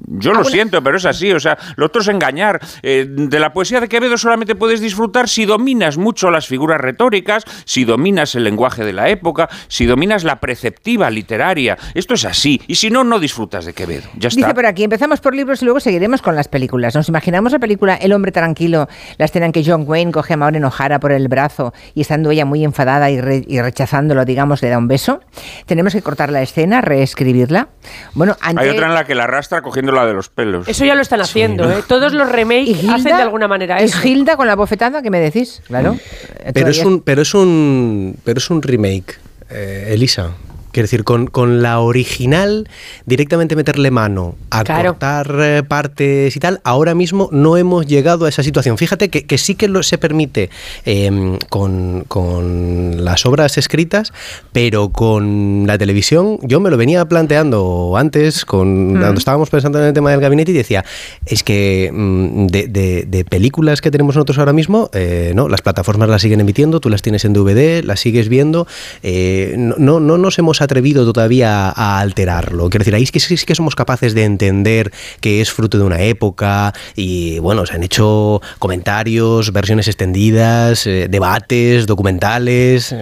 [0.10, 1.32] Yo lo siento, pero es así.
[1.32, 2.60] O sea, lo otro es engañar.
[2.82, 7.44] Eh, de la poesía de Quevedo solamente puedes disfrutar si dominas mucho las figuras retóricas,
[7.66, 11.78] si dominas el lenguaje de la época, si dominas la preceptiva literaria.
[11.94, 12.62] Esto es así.
[12.68, 14.10] Y si no, no disfrutas de Quevedo.
[14.18, 14.42] Ya está.
[14.42, 16.96] Dice por aquí, empezamos por libros y luego seguiremos con las películas.
[16.96, 18.88] Nos imaginamos la película El hombre tranquilo,
[19.18, 22.32] la escena en que John Wayne coge a Maureen O'Hara por el brazo y estando
[22.32, 25.20] ella muy enfadada y, re- y rechazándolo, digamos, le da un beso.
[25.66, 27.70] Tenemos que cortar la escena, reescribirla.
[28.14, 28.64] Bueno, ante...
[28.64, 30.68] Hay otra en la que la arrastra cogiéndola de los pelos.
[30.68, 31.84] Eso ya lo están haciendo, ¿eh?
[31.88, 33.98] Todos los ¿Y remakes hacen de alguna manera ¿Y eso.
[34.00, 35.02] Gilda con la bofetada?
[35.02, 35.62] ¿Qué me decís?
[35.68, 35.98] Claro.
[36.54, 40.32] Pero es un, pero es un, pero es un remake, eh, Elisa.
[40.78, 42.70] Quiero decir, con, con la original,
[43.08, 48.30] directamente meterle mano a cortar eh, partes y tal, ahora mismo no hemos llegado a
[48.30, 48.78] esa situación.
[48.78, 50.52] Fíjate que, sí que lo, se permite
[50.86, 54.14] em, con, con las obras escritas,
[54.52, 59.00] pero con la televisión, yo me lo venía planteando antes, con, mm.
[59.00, 60.86] cuando estábamos pensando en el tema del gabinete, y decía,
[61.26, 66.22] es que mm, de, películas que tenemos nosotros ahora mismo, eh, no, las plataformas las
[66.22, 68.68] siguen emitiendo, tú las tienes en DVD, las sigues viendo,
[69.02, 72.70] eh, no, no, nos hemos atrevido todavía a alterarlo.
[72.70, 75.84] Quiero decir, ahí es que sí, que somos capaces de entender que es fruto de
[75.84, 82.96] una época y bueno, se han hecho comentarios, versiones extendidas, eh, debates, documentales,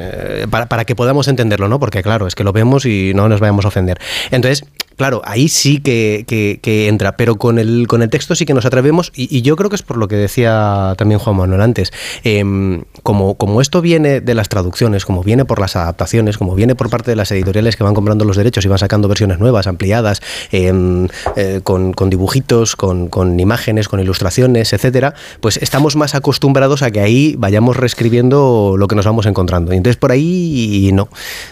[0.49, 1.80] para, para que podamos entenderlo, ¿no?
[1.80, 3.99] Porque claro, es que lo vemos y no nos vayamos a ofender.
[4.32, 4.63] Entonces,
[4.97, 6.25] Claro, ahí sí que,
[6.88, 9.75] entra, pero con el, con el texto sí que nos atrevemos y, yo creo que
[9.75, 11.91] es por lo que decía también Juan Manuel antes.
[12.23, 16.75] Em, como, como esto viene de las traducciones, como viene por las adaptaciones, como viene
[16.75, 19.67] por parte de las editoriales que van comprando los derechos y van sacando versiones nuevas,
[19.67, 26.91] ampliadas, em, eh, con, dibujitos, con, imágenes, con ilustraciones, etcétera, pues estamos más acostumbrados a
[26.91, 29.73] que ahí vayamos reescribiendo lo que nos vamos encontrando.
[29.73, 31.10] Y entonces por ahí no.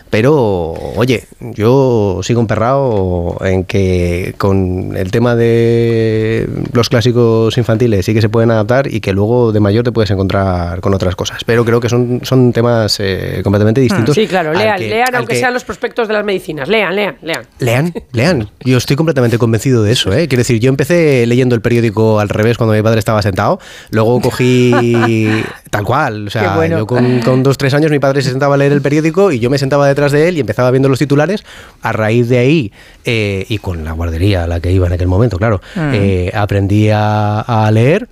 [0.10, 8.14] Pero, oye, yo sigo emperrado en que con el tema de los clásicos infantiles sí
[8.14, 11.44] que se pueden adaptar y que luego de mayor te puedes encontrar con otras cosas.
[11.44, 13.84] Pero creo que son, son temas eh, completamente hmm.
[13.84, 14.16] distintos.
[14.16, 16.68] Sí, claro, lean, lean aunque sean los prospectos de las medicinas.
[16.68, 17.44] Lean, lean, lean.
[17.60, 18.50] Lean, lean.
[18.62, 20.14] Yo estoy completamente convencido de eso.
[20.14, 20.28] ¿eh?
[20.28, 23.60] Quiero decir, yo empecé leyendo el periódico al revés cuando mi padre estaba sentado.
[23.92, 24.74] Luego cogí
[25.74, 26.28] tal cual.
[26.28, 28.82] O sea, yo con, con dos, tres años mi padre se sentaba a leer el
[28.82, 31.44] periódico y yo me sentaba detrás de él y empezaba viendo los titulares.
[31.82, 32.72] A raíz de ahí
[33.06, 35.92] eh, y con la guardería a la que iba en aquel momento, claro, mm.
[35.94, 38.08] eh, aprendí a leer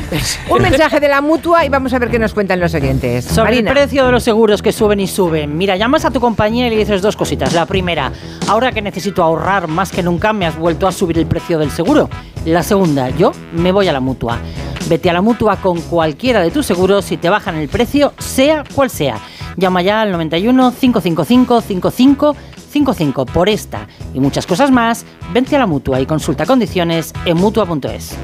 [0.49, 3.25] Un mensaje de la mutua y vamos a ver qué nos cuentan los oyentes.
[3.25, 5.57] Sobre el precio de los seguros que suben y suben.
[5.57, 7.53] Mira, llamas a tu compañía y le dices dos cositas.
[7.53, 8.11] La primera,
[8.47, 11.71] ahora que necesito ahorrar más que nunca, me has vuelto a subir el precio del
[11.71, 12.09] seguro.
[12.45, 14.37] La segunda, yo me voy a la mutua.
[14.89, 18.63] Vete a la mutua con cualquiera de tus seguros y te bajan el precio, sea
[18.75, 19.02] cual sea.
[19.57, 25.05] Llama ya al 91 555 5555 por esta y muchas cosas más.
[25.33, 28.17] Vente a la mutua y consulta condiciones en mutua.es.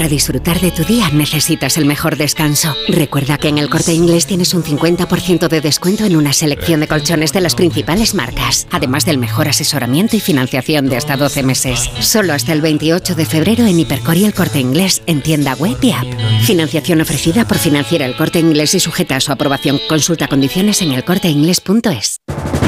[0.00, 2.74] Para disfrutar de tu día necesitas el mejor descanso.
[2.88, 6.88] Recuerda que en el corte inglés tienes un 50% de descuento en una selección de
[6.88, 11.90] colchones de las principales marcas, además del mejor asesoramiento y financiación de hasta 12 meses.
[12.00, 15.76] Solo hasta el 28 de febrero en Hipercor y el corte inglés en tienda web
[15.82, 16.06] y app.
[16.44, 19.78] Financiación ofrecida por Financiera el corte inglés y sujeta a su aprobación.
[19.86, 22.20] Consulta condiciones en elcorteinglés.es.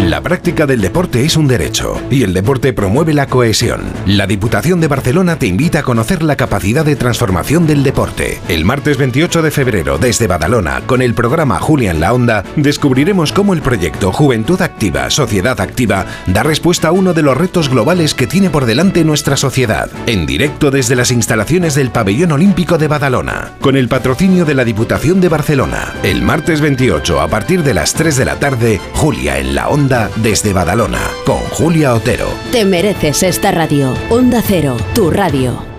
[0.05, 3.83] La práctica del deporte es un derecho y el deporte promueve la cohesión.
[4.05, 8.41] La Diputación de Barcelona te invita a conocer la capacidad de transformación del deporte.
[8.49, 13.33] El martes 28 de febrero, desde Badalona, con el programa Julia en la Onda, descubriremos
[13.33, 18.15] cómo el proyecto Juventud Activa, Sociedad Activa, da respuesta a uno de los retos globales
[18.15, 19.89] que tiene por delante nuestra sociedad.
[20.07, 24.65] En directo desde las instalaciones del Pabellón Olímpico de Badalona, con el patrocinio de la
[24.65, 25.95] Diputación de Barcelona.
[26.03, 30.11] El martes 28, a partir de las 3 de la tarde, Julia en la Onda
[30.17, 32.27] desde Badalona, con Julia Otero.
[32.51, 33.95] Te mereces esta radio.
[34.11, 35.72] Onda Cero, tu radio.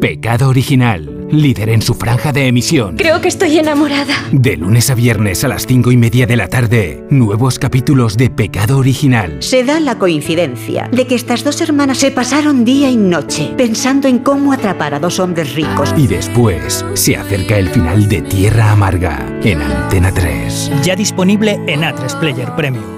[0.00, 2.96] Pecado Original, líder en su franja de emisión.
[2.96, 4.14] Creo que estoy enamorada.
[4.30, 8.30] De lunes a viernes a las cinco y media de la tarde, nuevos capítulos de
[8.30, 9.38] Pecado Original.
[9.40, 14.06] Se da la coincidencia de que estas dos hermanas se pasaron día y noche pensando
[14.06, 15.92] en cómo atrapar a dos hombres ricos.
[15.96, 20.70] Y después se acerca el final de Tierra Amarga en Antena 3.
[20.84, 22.97] Ya disponible en A3 Player Premium.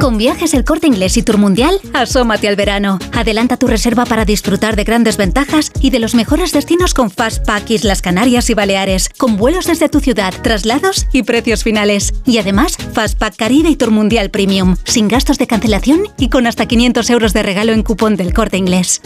[0.00, 2.98] Con viajes El Corte Inglés y Tour Mundial, asómate al verano.
[3.12, 7.68] Adelanta tu reserva para disfrutar de grandes ventajas y de los mejores destinos con Fastpack
[7.68, 12.14] Islas Canarias y Baleares, con vuelos desde tu ciudad, traslados y precios finales.
[12.24, 16.64] Y además, Fastpack Caribe y Tour Mundial Premium, sin gastos de cancelación y con hasta
[16.64, 19.02] 500 euros de regalo en cupón del Corte Inglés.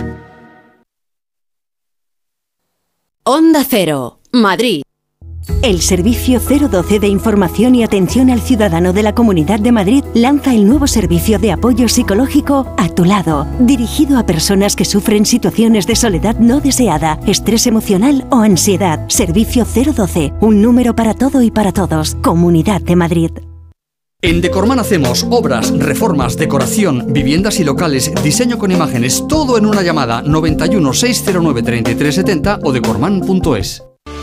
[3.24, 4.82] Onda Cero, Madrid.
[5.62, 10.54] El Servicio 012 de Información y Atención al Ciudadano de la Comunidad de Madrid lanza
[10.54, 15.86] el nuevo servicio de apoyo psicológico A tu lado, dirigido a personas que sufren situaciones
[15.86, 19.06] de soledad no deseada, estrés emocional o ansiedad.
[19.08, 22.14] Servicio 012, un número para todo y para todos.
[22.16, 23.30] Comunidad de Madrid.
[24.22, 29.82] En Decorman hacemos obras, reformas, decoración, viviendas y locales, diseño con imágenes, todo en una
[29.82, 33.82] llamada 91 609 3370 o decorman.es.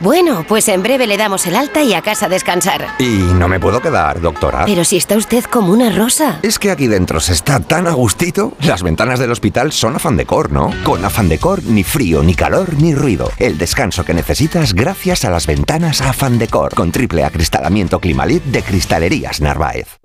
[0.00, 2.86] Bueno, pues en breve le damos el alta y a casa a descansar.
[2.98, 4.64] Y no me puedo quedar, doctora.
[4.66, 6.38] Pero si está usted como una rosa.
[6.42, 8.52] Es que aquí dentro se está tan a gustito.
[8.60, 10.70] Las ventanas del hospital son afán decor, ¿no?
[10.84, 13.30] Con afán decor, ni frío, ni calor, ni ruido.
[13.38, 16.74] El descanso que necesitas gracias a las ventanas afán decor.
[16.74, 19.98] Con triple acristalamiento Climalit de Cristalerías Narváez.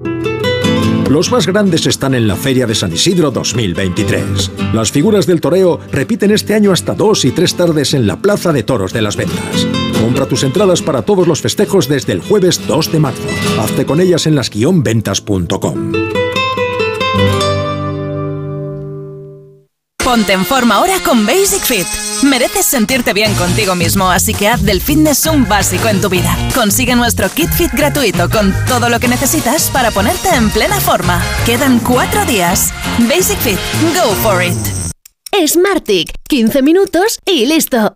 [1.12, 4.50] Los más grandes están en la Feria de San Isidro 2023.
[4.74, 8.54] Las figuras del toreo repiten este año hasta dos y tres tardes en la Plaza
[8.54, 9.67] de Toros de las Ventas.
[10.02, 13.28] Compra tus entradas para todos los festejos desde el jueves 2 de marzo.
[13.60, 15.91] Hazte con ellas en las-ventas.com.
[20.02, 22.11] Ponte en forma ahora con Basic Fit.
[22.23, 26.38] Mereces sentirte bien contigo mismo, así que haz del fitness un básico en tu vida.
[26.53, 31.21] Consigue nuestro kit fit gratuito con todo lo que necesitas para ponerte en plena forma.
[31.45, 32.73] Quedan cuatro días.
[32.99, 33.57] Basic Fit,
[33.95, 34.57] go for it.
[35.47, 37.93] Smartick, 15 minutos y listo.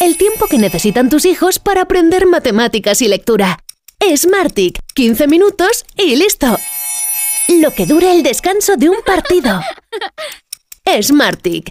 [0.00, 3.58] El tiempo que necesitan tus hijos para aprender matemáticas y lectura.
[4.16, 6.58] Smartick, 15 minutos y listo.
[7.48, 9.60] Lo que dura el descanso de un partido.
[11.02, 11.70] Smartick,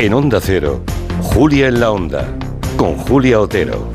[0.00, 0.84] En Onda Cero,
[1.20, 2.28] Julia en la Onda,
[2.76, 3.90] con Julia Otero.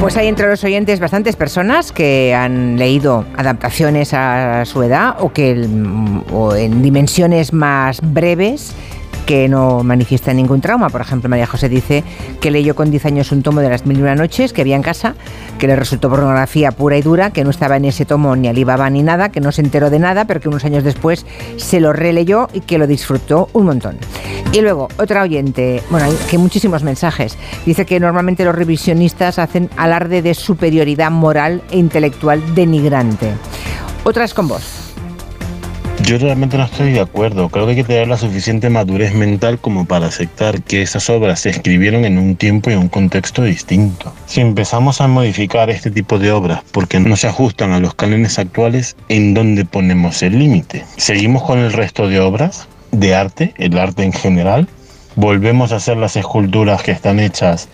[0.00, 5.32] Pues hay entre los oyentes bastantes personas que han leído adaptaciones a su edad o
[5.32, 8.72] que en dimensiones más breves
[9.26, 10.88] que no manifiesta ningún trauma.
[10.90, 12.04] Por ejemplo, María José dice
[12.40, 14.76] que leyó con 10 años un tomo de las mil y una noches que había
[14.76, 15.14] en casa,
[15.58, 18.88] que le resultó pornografía pura y dura, que no estaba en ese tomo ni Alibaba
[18.90, 21.92] ni nada, que no se enteró de nada, pero que unos años después se lo
[21.92, 23.96] releyó y que lo disfrutó un montón.
[24.52, 29.70] Y luego, otra oyente, bueno, hay que muchísimos mensajes, dice que normalmente los revisionistas hacen
[29.76, 33.32] alarde de superioridad moral e intelectual denigrante.
[34.04, 34.83] Otras con vos.
[36.06, 37.48] Yo realmente no estoy de acuerdo.
[37.48, 41.40] Creo que hay que tener la suficiente madurez mental como para aceptar que esas obras
[41.40, 44.12] se escribieron en un tiempo y un contexto distinto.
[44.26, 48.38] Si empezamos a modificar este tipo de obras porque no se ajustan a los cánones
[48.38, 50.84] actuales, ¿en dónde ponemos el límite?
[50.98, 54.68] ¿Seguimos con el resto de obras de arte, el arte en general?
[55.16, 57.68] ¿Volvemos a hacer las esculturas que están hechas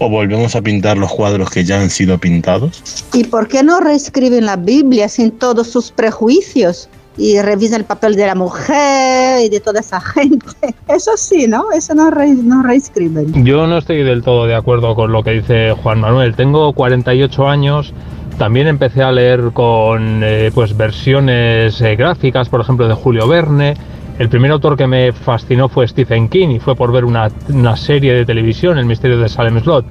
[0.00, 3.04] o volvemos a pintar los cuadros que ya han sido pintados?
[3.12, 6.88] ¿Y por qué no reescriben la Biblia sin todos sus prejuicios?
[7.18, 10.46] Y revisan el papel de la mujer y de toda esa gente.
[10.88, 11.72] Eso sí, ¿no?
[11.72, 13.44] Eso no, re- no reescriben.
[13.44, 16.34] Yo no estoy del todo de acuerdo con lo que dice Juan Manuel.
[16.36, 17.92] Tengo 48 años.
[18.38, 23.74] También empecé a leer con eh, pues versiones eh, gráficas, por ejemplo, de Julio Verne.
[24.20, 27.76] El primer autor que me fascinó fue Stephen King y fue por ver una, una
[27.76, 29.84] serie de televisión, El misterio de Salem Slot.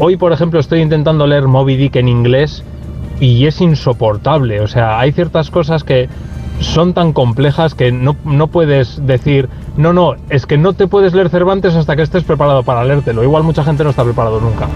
[0.00, 2.64] Hoy, por ejemplo, estoy intentando leer Moby Dick en inglés
[3.20, 4.60] y es insoportable.
[4.60, 6.08] O sea, hay ciertas cosas que
[6.60, 11.14] son tan complejas que no, no puedes decir, no, no, es que no te puedes
[11.14, 13.22] leer Cervantes hasta que estés preparado para leértelo.
[13.22, 14.68] Igual mucha gente no está preparado nunca.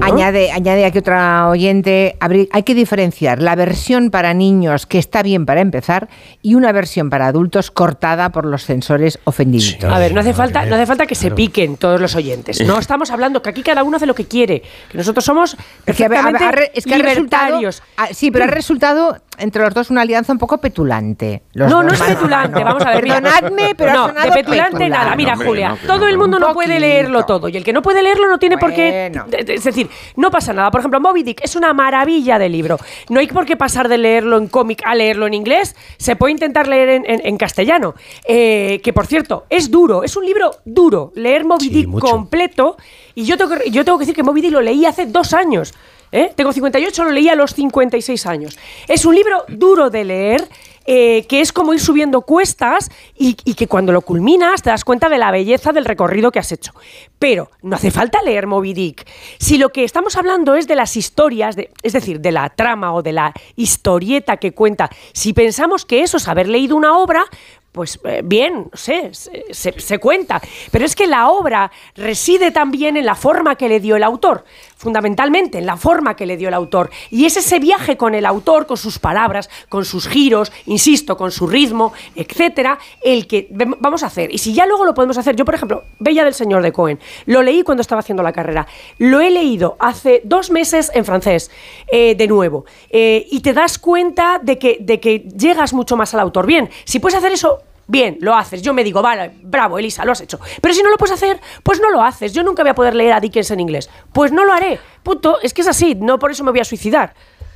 [0.00, 5.44] Añade, añade aquí otra oyente, hay que diferenciar la versión para niños que está bien
[5.44, 6.08] para empezar
[6.40, 9.92] y una versión para adultos cortada por los censores ofendiditos.
[9.92, 12.60] A ver, no hace falta, no hace falta que se piquen todos los oyentes.
[12.64, 15.96] No estamos hablando que aquí cada uno hace lo que quiere, que nosotros somos Es
[15.96, 17.82] que, a ver, a ver, perfectamente ha re- es que ha resultado, libertarios.
[17.96, 21.42] ah, sí, pero ha resultado entre los dos una alianza un poco petulante.
[21.52, 23.04] Los No, no es petulante, vamos a ver.
[23.04, 24.88] Perdonadme, pero ha no, sonado de petulante petulante.
[24.88, 25.16] nada.
[25.16, 26.52] Mira, No, Julia, no, todo no, el mundo no.
[26.54, 29.12] puede leerlo todo y el que no puede leerlo no tiene por qué.
[29.38, 30.70] Es decir, no pasa nada.
[30.70, 32.78] Por ejemplo, Moby Dick es una maravilla de libro.
[33.08, 35.74] No hay por qué pasar de leerlo en cómic a leerlo en inglés.
[35.98, 37.94] Se puede intentar leer en, en- en castellano.
[38.26, 41.12] Eh, que por cierto, es duro, es un libro duro.
[41.14, 42.06] Leer Moby Dick mucho.
[42.06, 42.76] completo.
[43.14, 45.34] Y yo tengo, que, yo tengo que decir que Moby Dick lo leí hace dos
[45.34, 45.74] años.
[46.12, 46.32] ¿Eh?
[46.36, 48.58] Tengo 58, lo leí a los 56 años.
[48.86, 50.48] Es un libro duro de leer.
[50.84, 55.08] eh, que es como ir subiendo cuestas y, que cuando lo culminas te das cuenta
[55.08, 56.72] de la belleza del recorrido que has hecho.
[57.20, 59.06] Pero no hace falta leer Moby Dick.
[59.38, 61.54] Si lo que estamos hablando es de las historias,
[61.84, 66.16] es decir, de la trama o de la historieta que cuenta, si pensamos que eso
[66.16, 67.26] es haber leído una obra,
[67.70, 70.42] pues eh, bien, no sé, se- se cuenta.
[70.72, 74.44] Pero es que la obra reside también en la forma que le dio el autor,
[74.82, 76.90] fundamentalmente en la forma que le dio el autor.
[77.10, 81.30] Y es ese viaje con el autor, con sus palabras, con sus giros, insisto, con
[81.30, 83.46] su ritmo, etcétera, el que
[83.78, 84.34] vamos a hacer.
[84.34, 86.98] Y si ya luego lo podemos hacer, yo por ejemplo, Bella del Señor de Cohen,
[87.26, 88.66] lo leí cuando estaba haciendo la carrera,
[88.98, 91.50] lo he leído hace dos meses en francés,
[91.90, 96.12] eh, de nuevo, Eh, y te das cuenta de que, de que llegas mucho más
[96.14, 96.46] al autor.
[96.46, 97.60] Bien, si puedes hacer eso
[97.92, 98.62] Bien, lo haces.
[98.62, 100.40] Yo me digo, vale, bravo, Elisa, lo has hecho.
[100.62, 102.32] Pero si no lo puedes hacer, pues no lo haces.
[102.32, 103.90] Yo nunca voy a poder leer a Dickens en inglés.
[104.14, 104.78] Pues no lo haré.
[105.02, 105.36] Punto.
[105.42, 105.94] Es que es así.
[105.94, 107.12] No por eso me voy a suicidar.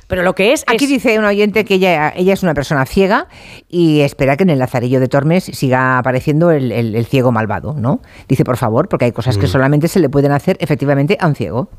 [0.07, 0.63] Pero lo que es.
[0.67, 3.27] Aquí es- dice un oyente que ella, ella es una persona ciega
[3.67, 7.73] y espera que en el Lazarillo de Tormes siga apareciendo el, el- el ciego malvado,
[7.73, 8.01] ¿no?
[8.27, 9.49] Dice, por favor, porque hay cosas que Mm.
[9.49, 11.71] solamente se le pueden hacer efectivamente a un ciego.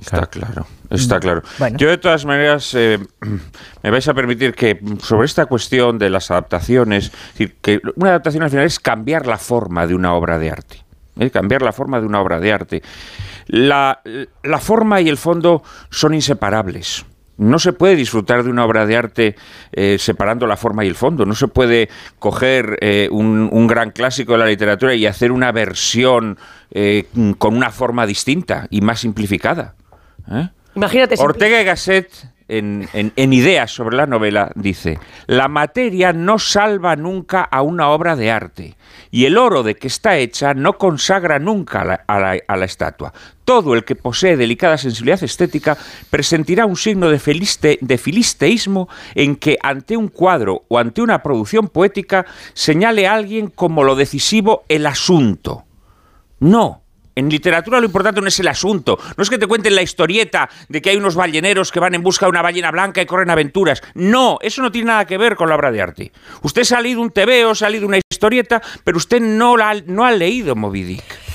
[0.00, 1.42] Está claro, está claro.
[1.58, 1.76] Bueno.
[1.78, 2.98] Yo de todas maneras eh,
[3.82, 8.10] me vais a permitir que sobre esta cuestión de las adaptaciones, es decir, que una
[8.10, 10.84] adaptación al final es cambiar la forma de una obra de arte.
[11.18, 11.30] ¿eh?
[11.30, 12.82] Cambiar la forma de una obra de arte.
[13.46, 14.00] La,
[14.42, 17.04] la forma y el fondo son inseparables.
[17.38, 19.36] No se puede disfrutar de una obra de arte
[19.72, 21.24] eh, separando la forma y el fondo.
[21.24, 21.88] No se puede
[22.18, 26.36] coger eh, un, un gran clásico de la literatura y hacer una versión
[26.72, 27.06] eh,
[27.38, 29.76] con una forma distinta y más simplificada.
[30.30, 30.48] ¿Eh?
[30.74, 31.16] Imagínate.
[31.18, 32.10] Ortega y Gasset,
[32.48, 37.88] en, en- en Ideas sobre la novela, dice, la materia no salva nunca a una
[37.90, 38.76] obra de arte
[39.10, 42.56] y el oro de que está hecha no consagra nunca a la, a la- a
[42.56, 43.12] la estatua.
[43.44, 45.76] Todo el que posee delicada sensibilidad estética
[46.10, 51.68] presentirá un signo de, de filisteísmo en que ante un cuadro o ante una producción
[51.68, 52.24] poética
[52.54, 55.64] señale a alguien como lo decisivo el asunto.
[56.40, 56.82] No.
[57.18, 58.96] En literatura lo importante no es el asunto.
[59.16, 62.02] No es que te cuenten la historieta de que hay unos balleneros que van en
[62.04, 63.82] busca de una ballena blanca y corren aventuras.
[63.94, 66.12] No, eso no tiene nada que ver con la obra de arte.
[66.42, 70.12] Usted ha leído un tebeo, ha leído una historieta, pero usted no, la, no ha
[70.12, 71.27] leído Moby Dick.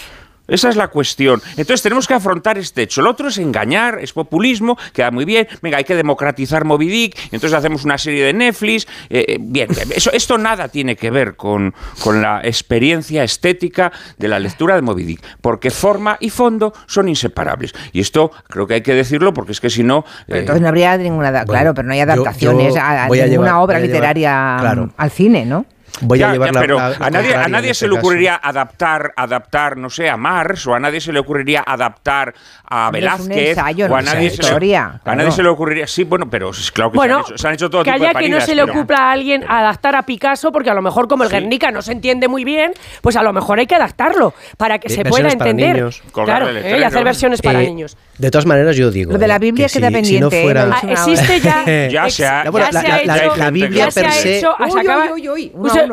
[0.48, 1.42] Esa es la cuestión.
[1.52, 3.02] Entonces tenemos que afrontar este hecho.
[3.02, 5.48] El otro es engañar, es populismo, queda muy bien.
[5.62, 8.86] Venga, hay que democratizar Moby Dick, y entonces hacemos una serie de Netflix.
[9.10, 11.74] Eh, eh, bien, eso, esto nada tiene que ver con,
[12.04, 17.08] con la experiencia estética de la lectura de Moby Dick, porque forma y fondo son
[17.08, 17.74] inseparables.
[17.94, 20.04] Y esto creo que hay que decirlo, porque es que si no...
[20.28, 23.22] Eh, entonces no habría ninguna, bueno, claro, pero no hay adaptaciones yo a, a voy
[23.22, 24.90] a ninguna llevar- obra llevar- literaria claro.
[24.98, 25.66] al cine, ¿no?
[26.02, 27.86] Voy Ya, a llevar ya, la- pero la- la a nadie, a nadie en se
[27.86, 28.00] este le caso.
[28.08, 32.34] ocurriría adaptar, adaptar, no sé, a Mars, o a nadie se le ocurriría adaptar
[32.68, 35.44] a Hombre, es un Velázquez, ensayo, o no a nadie, se le, a nadie se
[35.44, 37.70] le ocurriría, sí, bueno, pero es claro que Bueno, se, han hecho, se han hecho
[37.70, 39.96] todo que tipo de haya que no paridas, se le pero- ocupla a alguien adaptar
[39.96, 41.36] a Picasso, porque a lo mejor como el Sí.
[41.36, 44.90] Guernica no se entiende muy bien, pues a lo mejor hay que adaptarlo para que
[44.90, 45.76] se pueda entender.
[45.76, 46.02] niños.
[46.12, 46.78] Claro, ¿eh?
[46.80, 47.96] y hacer versiones para Eh, niños.
[48.18, 49.12] De todas maneras, yo digo.
[49.14, 50.44] Lo de la eh, Biblia que queda si- si pendiente, no ¿eh?
[50.44, 51.88] fuera- Ah, existe ya.
[51.90, 54.42] Ya se ha- la- Biblia per se-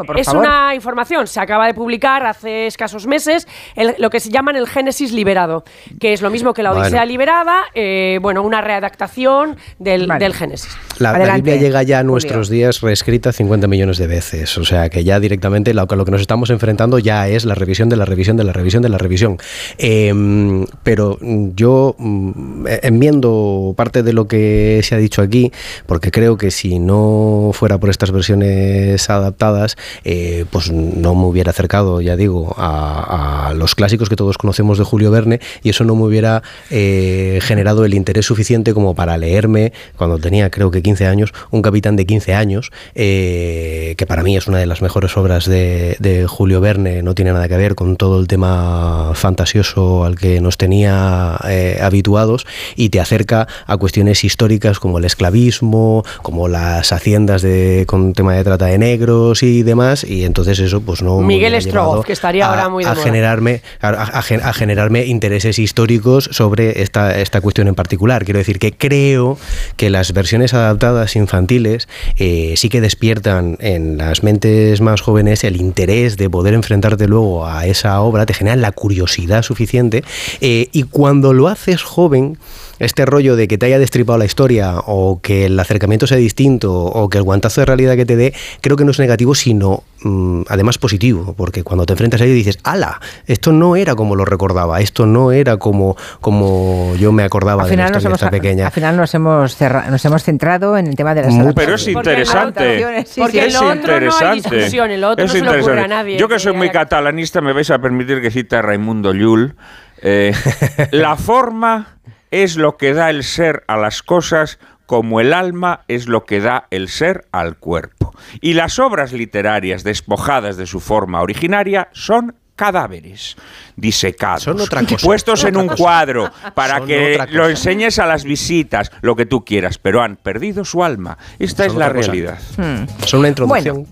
[0.05, 0.43] por es favor.
[0.43, 4.67] una información, se acaba de publicar hace escasos meses el- lo que se llaman el
[4.67, 5.65] Génesis liberado,
[6.01, 6.85] que es lo mismo que la Bueno.
[6.85, 10.77] Odisea liberada, eh, bueno, una readaptación del, del Génesis.
[10.99, 14.89] La, la Biblia llega ya a nuestros días reescrita 50 millones de veces, o sea
[14.89, 18.05] que ya directamente lo, lo que nos estamos enfrentando ya es la revisión de la
[18.05, 19.39] revisión de la revisión de la revisión.
[19.79, 25.53] Em, pero yo mm, enmiendo parte de lo que se ha dicho aquí,
[25.87, 31.51] porque creo que si no fuera por estas versiones adaptadas, eh, pues no me hubiera
[31.51, 35.97] acercado, ya digo, a, los clásicos que todos conocemos de Julio Verne y eso no
[35.97, 41.07] me hubiera eh, generado el interés suficiente como para leerme, cuando tenía creo que 15
[41.07, 45.17] años, Un capitán de 15 años, eh, que para mí es una de las mejores
[45.17, 50.05] obras de, de Julio Verne, no tiene nada que ver con todo el tema fantasioso
[50.05, 51.37] al que nos tenía
[51.81, 58.13] habituados y te acerca a cuestiones históricas como el esclavismo, como las haciendas de, con
[58.13, 61.19] tema de trata de negros y demás, y entonces eso pues no...
[61.21, 63.03] Miguel Strogoff, que estaría a- ahora muy de a moda.
[63.05, 68.25] generarme a, a gen- a generarme intereses históricos sobre esta, esta cuestión en particular.
[68.25, 69.39] Quiero decir que creo
[69.77, 75.57] que las versiones adaptadas infantiles eh, sí que despiertan en las mentes más jóvenes el
[75.57, 80.05] interés de poder enfrentarte luego a esa obra, te generan la curiosidad suficiente
[80.41, 82.39] eh, y cuando lo haces joven,
[82.81, 86.73] este rollo de que te haya destripado la historia o que el acercamiento sea distinto
[86.75, 89.85] o que el guantazo de realidad que te dé, creo que no es negativo, sino
[90.03, 94.17] mm, además positivo, porque cuando te enfrentas a ello dices, ala, esto no era como
[94.17, 98.03] lo recordaba, esto no era como, como yo me acordaba Al de la final, nos
[98.03, 98.67] historia hemos, pequeña.
[98.67, 101.75] al final nos hemos cerra- nos hemos centrado en el tema de las Muy- Pero
[101.75, 103.05] es interesante.
[103.07, 105.57] Sí, Porque lo otro no hay discusión, en lo otro Es no se le ocurre
[105.57, 105.89] a interesante.
[105.89, 109.55] nadie Yo que soy muy catalanista me vais a permitir que cite a Raimundo Llull.
[110.03, 110.33] Eh,
[110.93, 111.99] la forma
[112.31, 116.41] es lo que da el ser a las cosas como el alma es lo que
[116.41, 118.13] da el ser al cuerpo.
[118.41, 123.37] Y las obras literarias despojadas de su forma originaria son cadáveres
[123.77, 125.83] disecados, Son otra cosa, puestos son en otra un cosa.
[125.83, 130.17] cuadro para Son que lo enseñes a las visitas, lo que tú quieras, pero han
[130.17, 131.17] perdido su alma.
[131.39, 132.39] Esta Son es la realidad.
[132.59, 132.85] Hmm.
[133.07, 133.87] Son una introducción.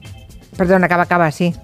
[0.56, 1.54] Perdón, acaba, acaba, sí.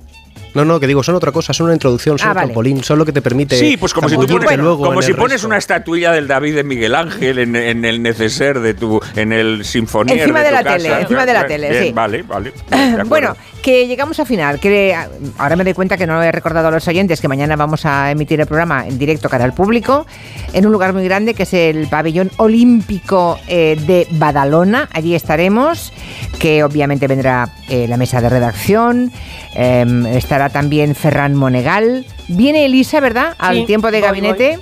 [0.55, 2.46] No, no, que digo, son otra cosa, son una introducción, son Ah, un vale.
[2.46, 5.12] trampolín, son lo que te permite Sí, pues como si tú pones, luego como si
[5.12, 5.46] pones resto.
[5.48, 9.64] una estatuilla del David de Miguel Ángel en, en el neceser de tu, en el
[9.64, 10.76] sinfonier Encima de tu la casa.
[10.76, 11.92] tele, encima de la tele, Bien, sí.
[11.92, 12.52] Vale, vale.
[13.07, 14.61] Bueno, que llegamos a final.
[14.61, 17.28] Que ah, ahora me doy cuenta que no lo he recordado a los oyentes que
[17.28, 20.07] mañana vamos a emitir el programa en directo cara al público
[20.52, 24.88] en un lugar muy grande que es el pabellón olímpico eh, de Badalona.
[24.92, 25.92] Allí estaremos,
[26.38, 29.12] que obviamente vendrá eh, la mesa de redacción.
[29.57, 32.07] em, estará también Ferran Monegal.
[32.28, 33.34] Viene Elisa, ¿verdad?
[33.38, 34.59] Al Sí, tiempo de voy, gabinete.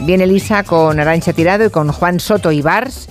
[0.00, 3.08] Viene Elisa con Arancha Tirado y con Juan Soto Ibars.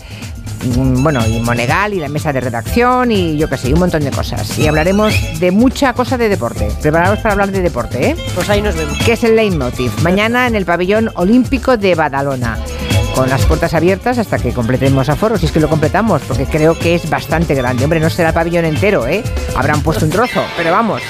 [0.78, 3.80] Mm, bueno, y Monegal y la mesa de redacción y yo qué sé, y un
[3.80, 4.57] montón de cosas.
[4.57, 6.67] Y hablaremos de mucha cosa de deporte.
[6.82, 8.15] Preparados para hablar de deporte, ¿eh?
[8.34, 8.97] Pues ahí nos vemos.
[9.05, 9.91] Que es el leitmotiv.
[10.01, 12.57] Mañana en el pabellón olímpico de Badalona.
[13.15, 16.78] Con las puertas abiertas hasta que completemos aforos, si es que lo completamos, porque creo
[16.78, 17.84] que es bastante grande.
[17.86, 19.23] Hombre, no será el pabellón entero, ¿eh?
[19.55, 21.01] Habrán puesto un trozo, pero vamos,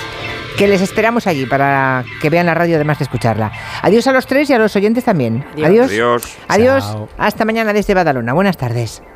[0.58, 3.51] que les esperamos allí para que vean la radio además de escucharla.
[3.82, 5.45] Adiós a los tres y a los oyentes también.
[5.64, 5.91] Adiós.
[5.91, 6.38] Adiós.
[6.47, 6.97] Adiós.
[7.18, 8.34] Hasta mañana desde Badalona.
[8.34, 9.01] Buenas tardes.